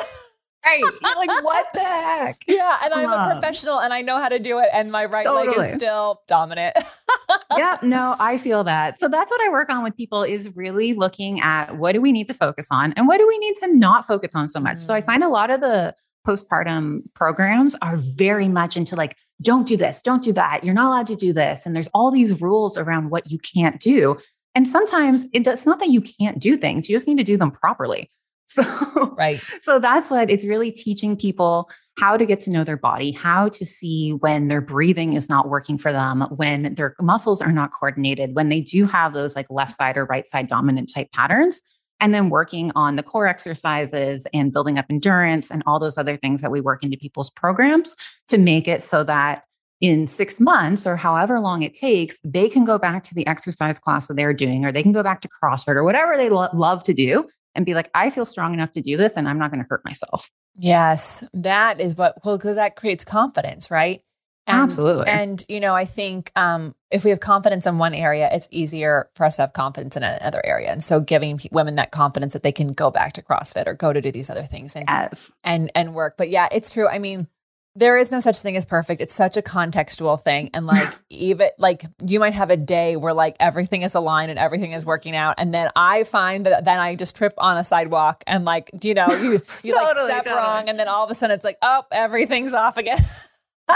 [0.65, 0.79] Right.
[0.81, 2.37] You're like, what the heck?
[2.47, 5.29] yeah, and I'm a professional, and I know how to do it, and my right
[5.29, 6.77] leg is still dominant.
[7.57, 8.97] yeah, no, I feel that.
[8.99, 12.11] So that's what I work on with people is really looking at what do we
[12.13, 14.77] need to focus on and what do we need to not focus on so much.
[14.79, 15.05] So I Mm.
[15.05, 20.01] find a lot of the postpartum programs are very much into like, don't do this,
[20.01, 20.63] don't do that.
[20.63, 21.65] You're not allowed to do this.
[21.65, 24.17] And there's all these rules around what you can't do.
[24.55, 27.51] And sometimes it's not that you can't do things, you just need to do them
[27.51, 28.09] properly.
[28.45, 29.41] So right.
[29.63, 33.49] so that's what it's really teaching people how to get to know their body, how
[33.49, 37.71] to see when their breathing is not working for them, when their muscles are not
[37.71, 41.61] coordinated, when they do have those like left side or right side dominant type patterns.
[42.03, 46.17] And then working on the core exercises and building up endurance and all those other
[46.17, 47.95] things that we work into people's programs
[48.27, 49.45] to make it so that
[49.79, 53.79] in six months or however long it takes, they can go back to the exercise
[53.79, 56.49] class that they're doing, or they can go back to CrossFit or whatever they lo-
[56.53, 59.39] love to do and be like, I feel strong enough to do this and I'm
[59.39, 60.29] not going to hurt myself.
[60.57, 64.01] Yes, that is what well because that creates confidence, right?
[64.45, 65.07] And, Absolutely.
[65.07, 69.09] And you know, I think um, if we have confidence in one area, it's easier
[69.15, 70.69] for us to have confidence in another area.
[70.69, 73.93] And so, giving women that confidence that they can go back to CrossFit or go
[73.93, 75.31] to do these other things and yes.
[75.45, 76.15] and and work.
[76.17, 76.89] But yeah, it's true.
[76.89, 77.27] I mean,
[77.75, 79.01] there is no such thing as perfect.
[79.01, 80.49] It's such a contextual thing.
[80.53, 84.37] And like even like you might have a day where like everything is aligned and
[84.37, 85.35] everything is working out.
[85.37, 88.93] And then I find that then I just trip on a sidewalk and like, you
[88.93, 90.35] know, you you like step totally.
[90.35, 93.03] wrong and then all of a sudden it's like, oh, everything's off again.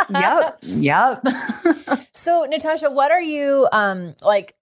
[0.10, 0.60] yep.
[0.63, 1.23] Yep.
[2.13, 4.56] So Natasha, what are you um like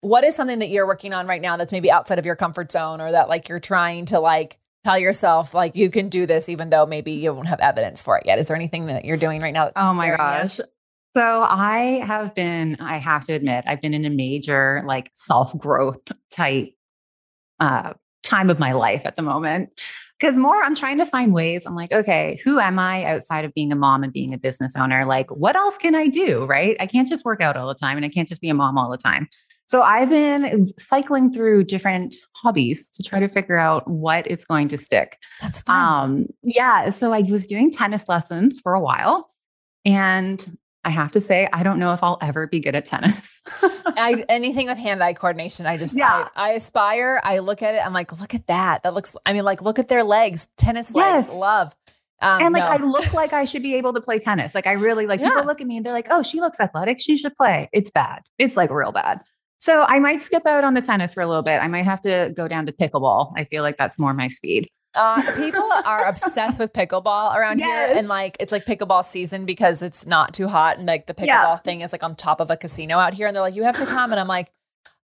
[0.00, 2.70] what is something that you're working on right now that's maybe outside of your comfort
[2.70, 6.48] zone or that like you're trying to like tell yourself like you can do this
[6.48, 8.38] even though maybe you won't have evidence for it yet?
[8.38, 9.64] Is there anything that you're doing right now?
[9.64, 10.42] That's oh my scaring you?
[10.42, 10.60] gosh.
[11.16, 15.56] So I have been, I have to admit, I've been in a major like self
[15.58, 16.74] growth type
[17.58, 19.70] uh, time of my life at the moment.
[20.18, 21.64] Because more, I'm trying to find ways.
[21.64, 24.74] I'm like, okay, who am I outside of being a mom and being a business
[24.76, 25.04] owner?
[25.04, 26.44] Like, what else can I do?
[26.46, 26.76] Right?
[26.80, 28.78] I can't just work out all the time and I can't just be a mom
[28.78, 29.28] all the time.
[29.66, 34.68] So I've been cycling through different hobbies to try to figure out what is going
[34.68, 35.18] to stick.
[35.42, 35.76] That's fun.
[35.76, 36.88] Um, yeah.
[36.88, 39.28] So I was doing tennis lessons for a while.
[39.84, 43.40] And I have to say, I don't know if I'll ever be good at tennis.
[43.62, 46.28] I, anything with hand-eye coordination, I just Yeah.
[46.36, 47.20] I, I aspire.
[47.24, 47.84] I look at it.
[47.84, 48.84] I'm like, look at that.
[48.84, 49.16] That looks.
[49.26, 51.26] I mean, like, look at their legs, tennis legs.
[51.28, 51.34] Yes.
[51.34, 51.74] Love.
[52.20, 52.86] Um, and like, no.
[52.86, 54.54] I look like I should be able to play tennis.
[54.54, 55.28] Like, I really like Yeah.
[55.30, 57.00] people look at me and they're like, oh, she looks athletic.
[57.00, 57.68] She should play.
[57.72, 58.22] It's bad.
[58.38, 59.20] It's like real bad.
[59.60, 61.60] So I might skip out on the tennis for a little bit.
[61.60, 63.32] I might have to go down to pickleball.
[63.36, 64.70] I feel like that's more my speed.
[64.94, 69.82] Uh, people are obsessed with pickleball around here, and like it's like pickleball season because
[69.82, 71.56] it's not too hot, and like the pickleball Yeah.
[71.58, 73.76] thing is like on top of a casino out here, and they're like, you have
[73.78, 74.50] to come, and I'm like,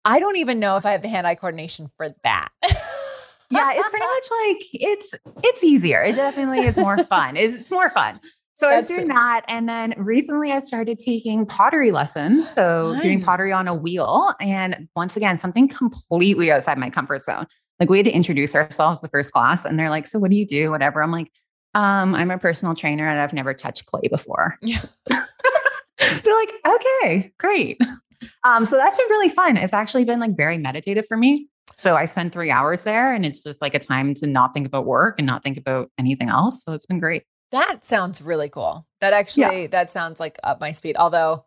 [0.05, 2.49] I don't even know if I have the hand-eye coordination for that.
[3.51, 6.03] yeah, it's pretty much like it's it's easier.
[6.03, 7.37] It definitely is more fun.
[7.37, 8.21] It's, it's more fun.
[8.55, 9.15] So I was doing true.
[9.15, 12.49] that, and then recently I started taking pottery lessons.
[12.51, 17.47] So doing pottery on a wheel, and once again, something completely outside my comfort zone.
[17.81, 20.37] Like we had to introduce ourselves the first class, and they're like, "So what do
[20.37, 20.71] you do?
[20.71, 21.33] Whatever." I'm like,
[21.75, 24.83] um, "I'm a personal trainer, and I've never touched clay before." Yeah.
[25.09, 27.79] they're like, "Okay, great."
[28.45, 29.57] Um, so that's been really fun.
[29.57, 31.49] It's actually been like very meditative for me.
[31.77, 34.67] So I spend three hours there and it's just like a time to not think
[34.67, 36.63] about work and not think about anything else.
[36.63, 37.25] So it's been great.
[37.53, 38.87] that sounds really cool.
[39.01, 40.97] That actually that sounds like up my speed.
[40.99, 41.47] Although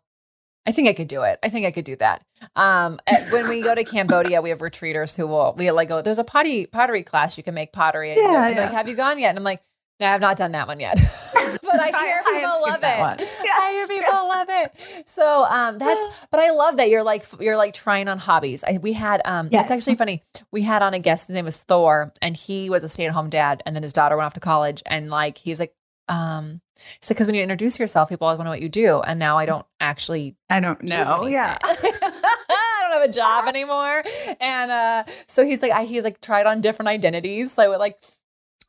[0.66, 1.38] I think I could do it.
[1.42, 2.24] I think I could do that.
[2.56, 6.00] Um, at- when we go to Cambodia, we have retreaters who will we like go.
[6.02, 7.36] There's a potty pottery class.
[7.36, 8.12] You can make pottery.
[8.12, 8.60] And Yeah, yeah.
[8.62, 9.28] Like, have you gone yet?
[9.30, 9.62] And I'm like,
[10.00, 10.96] no, I have not done that one yet.
[11.34, 13.20] but I hear I people love that one.
[13.20, 13.28] it.
[13.60, 15.06] I hear Yes, people love it.
[15.08, 16.02] So um, that's.
[16.30, 18.64] But I love that you're like you're like trying on hobbies.
[18.64, 19.64] I, we had um, Yes.
[19.64, 20.22] it's actually funny.
[20.50, 21.28] We had on a guest.
[21.28, 23.62] His name was Thor, and he was a stay at home dad.
[23.66, 25.74] And then his daughter went off to college, and like he's like
[26.08, 26.60] um,
[27.00, 29.18] said because when you introduce yourself, people always want to know what you do, and
[29.18, 31.14] now I don't actually I don't know.
[31.16, 31.32] anything.
[31.32, 31.58] Yeah.
[31.64, 34.02] I don't have a job anymore.
[34.40, 37.52] And uh so he's like I he's like tried on different identities.
[37.52, 37.98] So like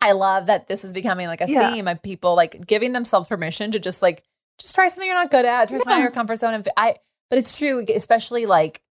[0.01, 1.73] I love that this is becoming like a Yeah.
[1.73, 4.23] theme of people like giving themselves permission to just like
[4.59, 6.03] just try something you're not good at, try something out of Yeah.
[6.03, 6.53] your comfort zone.
[6.53, 6.95] And I
[7.29, 8.81] but it's true, especially like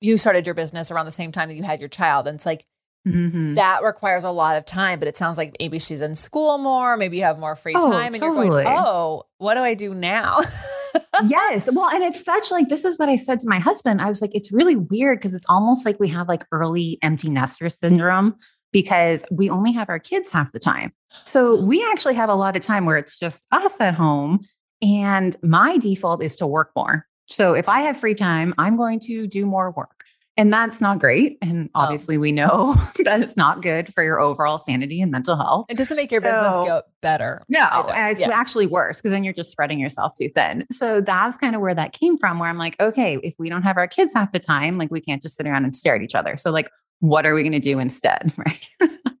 [0.00, 2.26] you started your business around the same time that you had your child.
[2.26, 2.64] And it's like,
[3.06, 3.56] Mhm.
[3.56, 6.96] that requires a lot of time, but it sounds like maybe she's in school more,
[6.96, 9.92] maybe you have more free Oh, time and you're going, oh, what do I do
[9.92, 10.38] now?
[11.26, 11.68] yes.
[11.72, 14.00] Well, and it's such like this is what I said to my husband.
[14.00, 17.28] I was like, it's really weird because it's almost like we have like early empty
[17.28, 18.36] nester syndrome
[18.72, 20.92] because we only have our kids half the time.
[21.24, 24.40] So we actually have a lot of time where it's just us at home.
[24.80, 27.06] And my default is to work more.
[27.26, 30.04] So if I have free time, I'm going to do more work.
[30.38, 31.36] And that's not great.
[31.42, 31.80] And Oh.
[31.80, 35.66] obviously, we know that it's not good for your overall sanity and mental health.
[35.68, 37.42] it doesn't make your business go better.
[37.50, 38.10] No, either.
[38.12, 38.30] it's Yeah.
[38.32, 40.64] actually worse because then you're just spreading yourself too thin.
[40.72, 43.62] So that's kind of where that came from, where I'm like, okay, if we don't
[43.62, 46.02] have our kids half the time, like we can't just sit around and stare at
[46.02, 46.36] each other.
[46.36, 48.32] So, like, what are we going to do instead?
[48.38, 48.60] Right.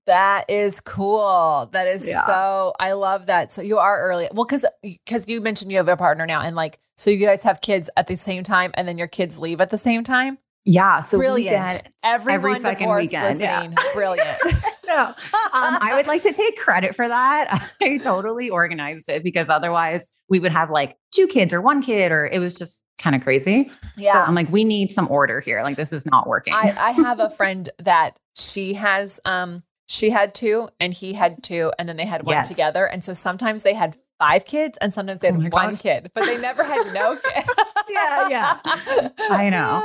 [0.06, 1.68] That is cool.
[1.72, 2.26] That is Yeah.
[2.26, 3.52] so I love that.
[3.52, 4.28] So you are early.
[4.32, 4.64] Well, cuz
[5.08, 7.88] cuz you mentioned you have a partner now and like so you guys have kids
[7.96, 10.38] at the same time and then your kids leave at the same time?
[10.64, 11.00] Yeah.
[11.00, 11.82] So, we Brilliant.
[12.04, 13.68] Everyone second divorced weekend, yeah.
[13.94, 14.38] Brilliant.
[14.86, 15.14] no, um,
[15.52, 17.70] I would like to take credit for that.
[17.82, 22.12] I totally organized it because otherwise we would have like two kids or one kid,
[22.12, 23.70] or it was just kind of crazy.
[23.96, 24.22] So Yeah.
[24.24, 25.62] I'm like, we need some order here.
[25.62, 26.54] Like, this is not working.
[26.54, 31.42] I, I have a friend that she has um she had two and he had
[31.42, 32.48] two and then they had one Yes.
[32.48, 35.80] together and so sometimes they had five kids and sometimes they had Oh one gosh.
[35.82, 37.44] kid but they never had no kid
[37.88, 38.58] Yeah, yeah.
[39.30, 39.82] I know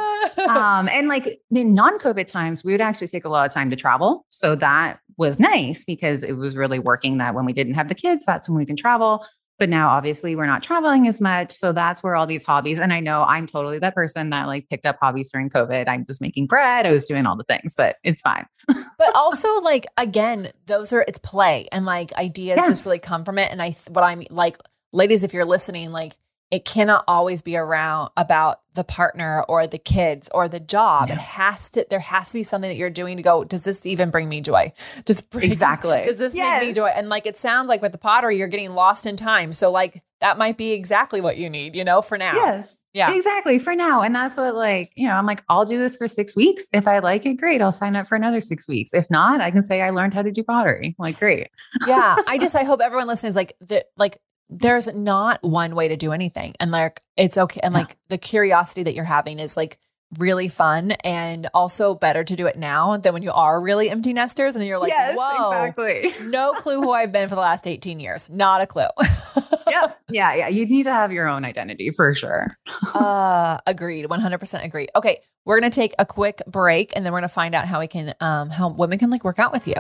[0.48, 3.76] um, and like in non-COVID times, we would actually take a lot of time to
[3.76, 4.26] travel.
[4.30, 7.96] So that was nice because it was really working that when we didn't have the
[7.96, 9.26] kids, that's when we can travel.
[9.60, 11.52] But now obviously we're not traveling as much.
[11.52, 12.80] So that's where all these hobbies.
[12.80, 15.88] And I know I'm totally that person that like picked up hobbies during COVID.
[15.88, 16.86] I'm just making bread.
[16.86, 18.46] I was doing all the things, but it's fine.
[18.68, 22.70] but also like again those are it's play and like ideas Yes.
[22.70, 24.58] just really come from it and i what i'm like
[24.92, 26.18] ladies if you're listening like
[26.50, 31.16] it cannot always be around about the partner or the kids or the job No.
[31.16, 33.86] it has to there has to be something that you're doing to go does this
[33.86, 34.72] even bring me joy
[35.06, 36.04] Just bring, Exactly.
[36.06, 38.72] does this make me joy and like it sounds like with the pottery you're getting
[38.72, 42.18] lost in time so like that might be exactly what you need you know for
[42.18, 42.78] now Yes.
[42.94, 43.60] yeah Exactly.
[43.60, 44.02] For now.
[44.02, 46.66] And that's what, like, you know, I'm like, I'll do this for six weeks.
[46.74, 47.62] If I like it, great.
[47.62, 48.92] I'll sign up for another six weeks.
[48.94, 50.96] If not, I can say I learned how to do pottery.
[50.98, 51.48] Like, great.
[51.86, 54.18] yeah i just i hope everyone listening is like the like
[54.50, 57.80] there's not one way to do anything and like it's okay and Yeah.
[57.82, 59.78] like the curiosity that you're having is like
[60.18, 64.14] really fun and also better to do it now than when you are really empty
[64.14, 66.14] nesters and then you're like whoa exactly.
[66.30, 68.86] no clue who i've been for the last 18 years not a clue
[69.70, 69.92] yeah.
[70.10, 70.34] Yeah.
[70.36, 70.48] Yeah.
[70.48, 72.56] You need to have your own identity for sure.
[72.94, 77.28] uh agreed 100% agree okay we're gonna take a quick break and then we're gonna
[77.28, 79.76] find out how we can um how women can like work out with you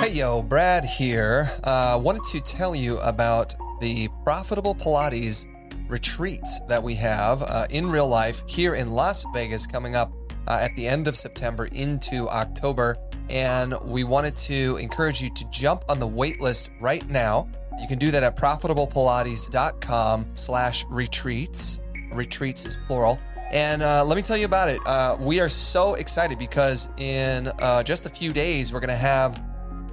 [0.00, 1.50] Hey yo, Brad here.
[1.64, 5.44] Uh, wanted to tell you about the Profitable Pilates
[5.88, 10.12] retreats that we have uh, in real life here in Las Vegas coming up
[10.46, 12.96] uh, at the end of September into October.
[13.28, 17.48] And we wanted to encourage you to jump on the wait list right now.
[17.80, 21.80] You can do that at profitablepilates.com slash retreats.
[22.12, 23.18] Retreats is plural.
[23.50, 24.80] And uh, let me tell you about it.
[24.86, 28.94] Uh, we are so excited because in uh, just a few days, we're going to
[28.94, 29.42] have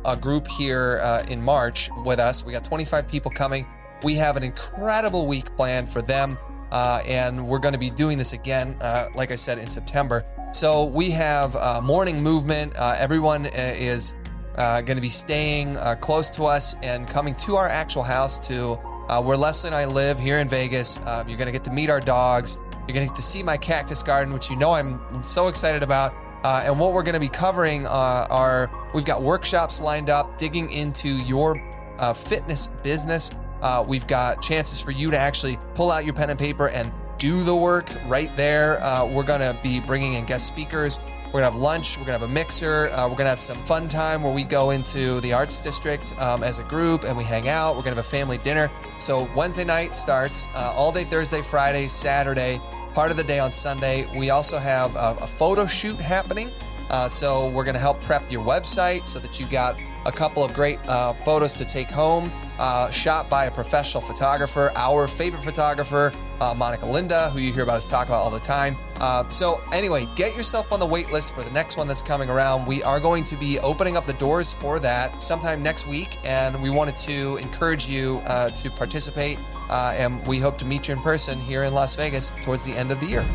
[0.05, 2.45] a group here uh, in March with us.
[2.45, 3.65] We got 25 people coming.
[4.03, 6.37] We have an incredible week planned for them.
[6.71, 10.25] Uh, and we're going to be doing this again, uh, like I said, in September.
[10.51, 12.75] So we have uh, morning movement.
[12.75, 14.15] Uh, everyone uh, is
[14.57, 18.75] going to be staying close to us and coming to our actual house to
[19.21, 20.97] where Lesley and I live here in Vegas.
[20.97, 22.57] Uh, you're going to get to meet our dogs.
[22.87, 25.83] You're going to get to see my cactus garden, which you know I'm so excited
[25.83, 26.13] about.
[26.45, 30.37] Uh, and what we're going to be covering uh, are we've got workshops lined up,
[30.37, 31.59] digging into your
[31.97, 33.31] uh, fitness business.
[33.63, 36.91] Uh, we've got chances for you to actually pull out your pen and paper and
[37.17, 38.79] do the work right there.
[38.83, 40.99] Uh, we're going to be bringing in guest speakers.
[40.99, 41.97] We're going to have lunch.
[41.97, 42.89] We're going to have a mixer.
[42.89, 46.13] Uh, we're going to have some fun time where we go into the arts district
[46.21, 47.75] um, as a group and we hang out.
[47.75, 48.69] We're going to have a family dinner.
[48.99, 52.61] So Wednesday night starts all day Thursday, Friday, Saturday
[52.95, 54.07] part of the day on Sunday.
[54.17, 56.49] We also have a, a photo shoot happening.
[56.89, 60.43] Uh, so we're going to help prep your website so that you got a couple
[60.43, 65.43] of great uh, photos to take home, uh, shot by a professional photographer, our favorite
[65.43, 68.77] photographer, uh, Monica Linda, who you hear about us talk about all the time.
[69.01, 72.29] Uh, so anyway, get yourself on the wait list for the next one that's coming
[72.29, 72.65] around.
[72.65, 76.61] We are going to be opening up the doors for that sometime next week, and
[76.61, 79.37] we wanted to encourage you uh, to participate.
[79.69, 82.73] Uh, and we hope to meet you in person here in Las Vegas towards the
[82.73, 83.25] end of the year.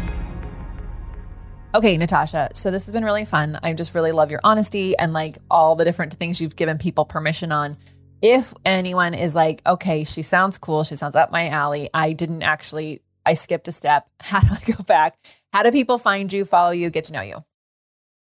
[1.72, 2.50] Okay, Natasha.
[2.54, 3.58] So this has been really fun.
[3.62, 7.04] I just really love your honesty and like all the different things you've given people
[7.04, 7.76] permission on.
[8.22, 11.88] If anyone is like, okay, she sounds cool, she sounds up my alley.
[11.94, 14.08] I didn't actually, I skipped a step.
[14.20, 15.16] How do I go back?
[15.52, 17.44] How do people find you, follow you, get to know you?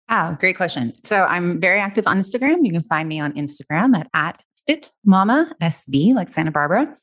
[0.10, 0.94] Ah, great question.
[1.04, 2.66] So I'm very active on Instagram.
[2.66, 6.96] You can find me on Instagram at, at fitmamasb, like Santa Barbara.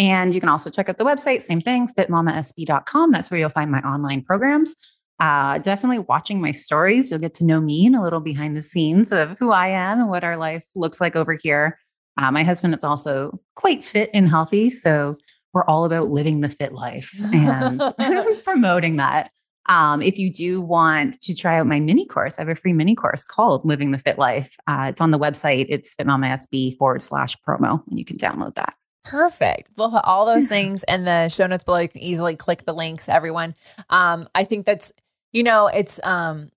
[0.00, 3.10] And you can also check out the website, same thing, fitmamasb.com.
[3.10, 4.74] That's where you'll find my online programs.
[5.20, 7.10] Uh, definitely watching my stories.
[7.10, 10.00] You'll get to know me and a little behind the scenes of who I am
[10.00, 11.78] and what our life looks like over here.
[12.16, 14.70] Uh, my husband is also quite fit and healthy.
[14.70, 15.18] So
[15.52, 17.82] we're all about living the fit life and
[18.44, 19.30] promoting that.
[19.68, 22.72] Um, if you do want to try out my mini course, I have a free
[22.72, 24.56] mini course called Living the Fit Life.
[24.66, 25.66] Uh, it's on the website.
[25.68, 28.72] It's fitmamasb forward slash promo, and you can download that.
[29.04, 29.70] Perfect.
[29.76, 31.78] We'll put all those things in the show notes below.
[31.78, 33.54] You can easily click the links, everyone.
[33.88, 34.92] Um, I think that's,
[35.32, 36.50] you know, it's, um,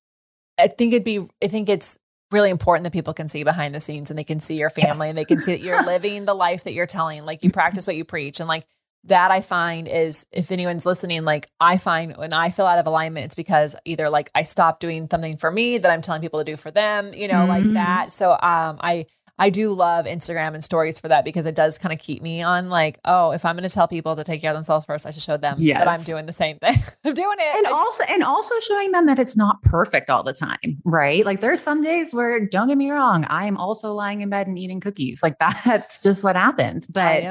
[0.59, 1.97] I think it'd be, I think it's
[2.31, 5.07] really important that people can see behind the scenes and they can see your family
[5.07, 5.11] yes.
[5.11, 7.23] and they can see that you're living the life that you're telling.
[7.23, 8.39] Like you practice what you preach.
[8.39, 8.65] And like
[9.05, 12.87] that I find is if anyone's listening, like I find when I feel out of
[12.87, 16.39] alignment, it's because either like I stop doing something for me that I'm telling people
[16.39, 17.49] to do for them, you know, mm-hmm.
[17.49, 18.11] like that.
[18.11, 19.05] So um I
[19.39, 22.43] I do love Instagram and stories for that because it does kind of keep me
[22.43, 25.07] on like, oh, if I'm going to tell people to take care of themselves first,
[25.07, 25.79] I should show them yes.
[25.79, 26.75] that I'm doing the same thing.
[27.05, 27.57] I'm doing it.
[27.57, 31.25] And also and also showing them that it's not perfect all the time, right?
[31.25, 34.29] Like there are some days where don't get me wrong, I am also lying in
[34.29, 35.23] bed and eating cookies.
[35.23, 36.87] Like that's just what happens.
[36.87, 37.23] But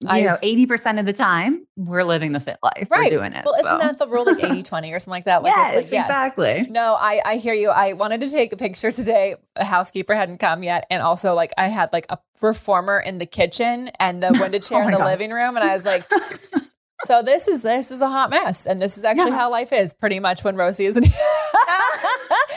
[0.00, 2.88] you I've, know, 80% of the time we're living the fit life.
[2.90, 3.12] Right.
[3.12, 3.44] We're doing it.
[3.44, 5.42] Well, isn't that the rule like 80 20 or something like that?
[5.42, 6.66] Like yes, like, yes, exactly.
[6.70, 7.68] No, I, I hear you.
[7.68, 9.36] I wanted to take a picture today.
[9.56, 10.86] A housekeeper hadn't come yet.
[10.90, 14.58] And also like I had like a reformer in the kitchen and the oh window
[14.58, 15.04] chair oh in the God.
[15.04, 15.56] living room.
[15.56, 16.10] And I was like,
[17.04, 19.36] so this is this is a hot mess, and this is actually yeah.
[19.36, 19.92] how life is.
[19.92, 21.06] Pretty much when Rosie isn't.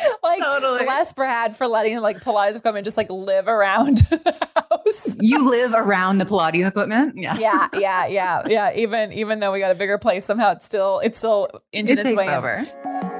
[0.24, 0.84] like totally.
[0.84, 5.16] bless Brad for letting like Pilates equipment just like live around the house.
[5.20, 7.16] you live around the Pilates equipment.
[7.18, 7.38] Yeah.
[7.38, 7.68] Yeah.
[7.84, 8.08] Yeah.
[8.08, 8.44] Yeah.
[8.48, 8.74] Yeah.
[8.76, 12.06] Even even though we got a bigger place, somehow it's still it's still inching it
[12.06, 12.52] its way over.
[12.54, 13.13] In.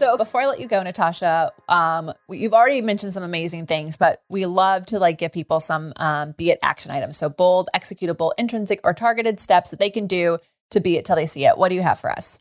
[0.00, 4.22] So before I let you go, Natasha, um, you've already mentioned some amazing things, but
[4.30, 7.18] we love to like give people some um, be it action items.
[7.18, 10.38] So bold, executable, intrinsic, or targeted steps that they can do
[10.70, 11.58] to be it till they see it.
[11.58, 12.38] What do you have for us?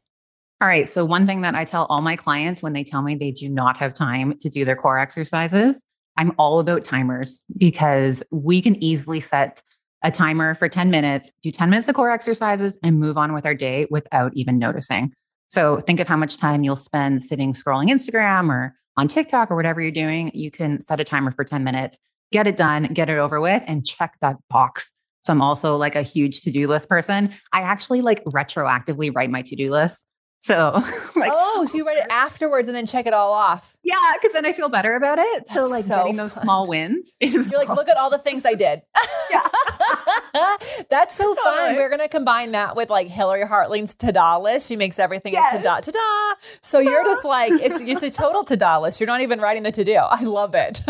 [0.62, 0.88] All right.
[0.88, 3.50] So one thing that I tell all my clients when they tell me they do
[3.50, 5.84] not have time to do their core exercises,
[6.16, 9.62] I'm all about timers because we can easily set
[10.02, 13.46] a timer for 10 minutes, do 10 minutes of core exercises, and move on with
[13.46, 15.12] our day without even noticing.
[15.50, 19.56] So think of how much time you'll spend sitting scrolling Instagram or on TikTok or
[19.56, 20.32] whatever you're doing.
[20.34, 21.98] You can set a timer for 10 minutes,
[22.32, 24.92] get it done, get it over with, and check that box.
[25.22, 27.34] So I'm also like a huge to do list person.
[27.52, 30.06] I actually like retroactively write my to do list.
[30.42, 30.72] So,
[31.16, 33.78] like, oh, so you write it afterwards and then check it all off.
[33.84, 35.46] Yeah, because then I feel better about it.
[35.48, 37.18] That's so, like, so getting those small wins.
[37.22, 38.82] You're like, look at all the things I did.
[39.32, 39.48] Yeah.
[40.90, 41.76] That's so fun.
[41.76, 44.68] We're gonna combine that with like Hillary Hartling's ta-da list.
[44.68, 45.54] She makes everything yes.
[45.54, 46.40] a ta-da, ta-da.
[46.62, 49.00] So you're just like, it's it's a total ta-da list.
[49.00, 49.96] You're not even writing the to-do.
[49.96, 50.82] I love it.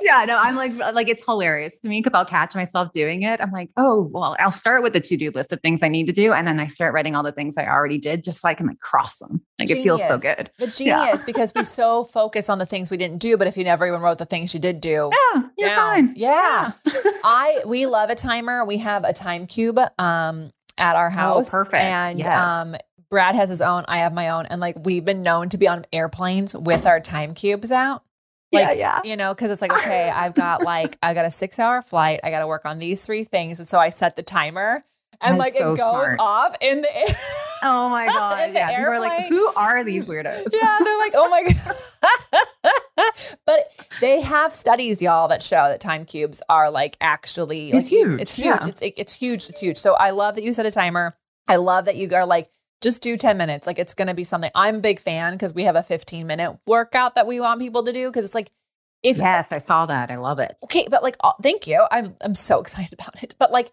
[0.00, 3.40] yeah, no, I'm like, like it's hilarious to me because I'll catch myself doing it.
[3.40, 6.12] I'm like, oh, well, I'll start with the to-do list of things I need to
[6.12, 8.54] do, and then I start writing all the things I already did, just so I
[8.54, 9.42] can like cross them.
[9.58, 9.80] Like genius.
[9.80, 10.50] it feels so good.
[10.58, 11.22] But genius yeah.
[11.26, 14.00] because we so focus on the things we didn't do, but if you never even
[14.00, 15.76] wrote the things you did do, yeah, you're down.
[15.76, 16.12] fine.
[16.16, 17.02] Yeah, yeah.
[17.22, 18.64] I we love a timer.
[18.64, 21.48] We have a time cube um at our oh, house.
[21.48, 21.74] Oh, perfect.
[21.74, 22.42] And yes.
[22.42, 22.76] um
[23.10, 25.68] Brad has his own, I have my own, and like we've been known to be
[25.68, 28.04] on airplanes with our time cubes out.
[28.52, 29.10] Like, yeah, yeah.
[29.10, 32.20] You know, because it's like, okay, I've got like, I got a six hour flight.
[32.22, 33.58] I got to work on these three things.
[33.58, 34.84] And so I set the timer
[35.20, 36.16] and like so it goes smart.
[36.18, 37.16] off in the air.
[37.62, 38.52] Oh my god!
[38.54, 41.76] yeah, are like, "Who are these weirdos?" yeah, they're like, "Oh my god!"
[43.46, 47.90] but they have studies, y'all, that show that time cubes are like actually it's like,
[47.90, 48.20] huge.
[48.20, 48.46] It's huge.
[48.46, 48.66] Yeah.
[48.66, 49.48] It's it's huge.
[49.48, 49.76] It's huge.
[49.76, 51.16] So I love that you set a timer.
[51.46, 52.50] I love that you are like
[52.80, 53.66] just do 10 minutes.
[53.66, 54.50] Like it's going to be something.
[54.54, 57.82] I'm a big fan because we have a 15 minute workout that we want people
[57.84, 58.50] to do because it's like
[59.02, 60.10] if Yes, I saw that.
[60.10, 60.56] I love it.
[60.64, 61.86] Okay, but like oh, thank you.
[61.90, 63.34] I'm I'm so excited about it.
[63.38, 63.72] But like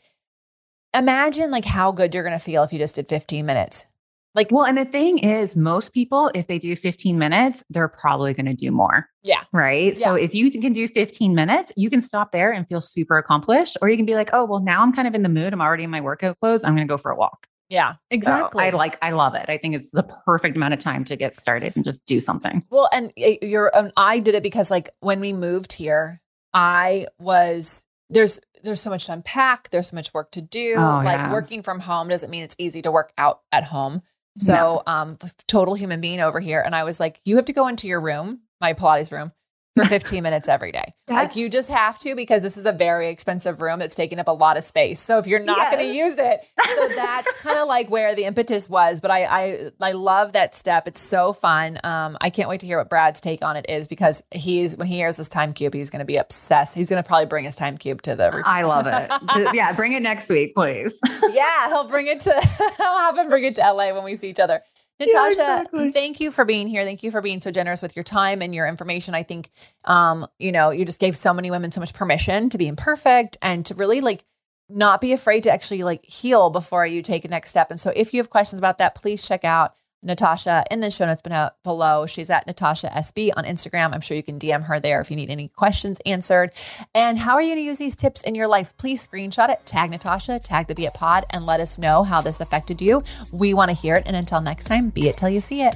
[0.96, 3.88] imagine like how good you're going to feel if you just did 15 minutes.
[4.34, 8.34] Like, well, and the thing is, most people, if they do 15 minutes, they're probably
[8.34, 9.08] going to do more.
[9.24, 9.42] Yeah.
[9.54, 9.98] Right.
[9.98, 10.04] Yeah.
[10.06, 13.78] So if you can do 15 minutes, you can stop there and feel super accomplished,
[13.82, 15.54] or you can be like, oh, well, now I'm kind of in the mood.
[15.54, 16.66] I'm already in my workout clothes.
[16.66, 17.48] I'm going to go for a walk.
[17.70, 18.60] Yeah, exactly.
[18.60, 19.46] So I like, I love it.
[19.48, 22.64] I think it's the perfect amount of time to get started and just do something.
[22.70, 26.22] Well, and you're, um, I did it because like when we moved here,
[26.54, 29.70] I was, there's, there's so much to unpack.
[29.70, 30.76] There's so much work to do.
[30.78, 31.32] Oh, like yeah.
[31.32, 34.02] working from home doesn't mean it's easy to work out at home.
[34.38, 34.84] So, no.
[34.86, 36.60] um, total human being over here.
[36.60, 39.32] And I was like, you have to go into your room, my Pilates room,
[39.76, 40.94] for 15 minutes every day.
[41.10, 44.28] Like you just have to because this is a very expensive room that's taking up
[44.28, 45.00] a lot of space.
[45.02, 45.74] So if you're not Yes.
[45.74, 46.40] going to use it,
[46.76, 49.02] so that's kind of like where the impetus was.
[49.02, 50.88] But I, I I love that step.
[50.88, 51.80] It's so fun.
[51.84, 54.88] Um, I can't wait to hear what Brad's take on it is because he's when
[54.88, 56.76] he hears this time cube, he's going to be obsessed.
[56.76, 58.42] He's going to probably bring his time cube to the.
[58.46, 59.12] I love it.
[59.56, 61.00] yeah, bring it next week, please.
[61.32, 62.34] yeah, he'll bring it to.
[62.80, 64.62] I'll have him bring it to LA when we see each other.
[65.00, 65.92] Natasha, exactly.
[65.92, 66.84] thank you for being here.
[66.84, 69.14] Thank you for being so generous with your time and your information.
[69.14, 69.52] I think,
[69.84, 73.38] um, you know, you just gave so many women so much permission to be imperfect
[73.42, 74.24] and to really like
[74.70, 77.72] not be afraid to actually like heal before you take a next step.
[77.72, 79.74] And so, if you have questions about that, please check out
[80.06, 81.22] Natasha in the show notes
[81.64, 82.06] below.
[82.06, 83.94] She's at Natasha SB on Instagram.
[83.94, 86.52] I'm sure you can DM her there if you need any questions answered.
[86.94, 88.76] And how are you going to use these tips in your life?
[88.78, 92.22] Please screenshot it, tag Natasha, tag the Be It Pod, and let us know how
[92.22, 93.04] this affected you.
[93.32, 94.04] We want to hear it.
[94.06, 95.76] And until next time, be it till you see it.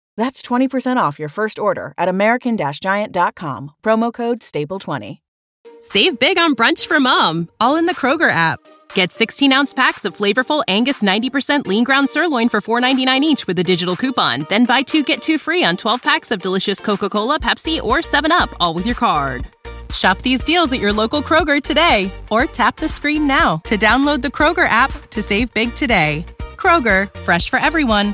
[0.17, 5.19] That's 20% off your first order at American Giant.com, promo code STAPLE20.
[5.79, 8.59] Save big on brunch for mom, all in the Kroger app.
[8.93, 13.57] Get 16 ounce packs of flavorful Angus 90% lean ground sirloin for $4.99 each with
[13.57, 14.45] a digital coupon.
[14.49, 17.97] Then buy two get two free on 12 packs of delicious Coca Cola, Pepsi, or
[17.99, 19.47] 7UP, all with your card.
[19.93, 24.21] Shop these deals at your local Kroger today or tap the screen now to download
[24.21, 26.25] the Kroger app to save big today.
[26.55, 28.13] Kroger, fresh for everyone.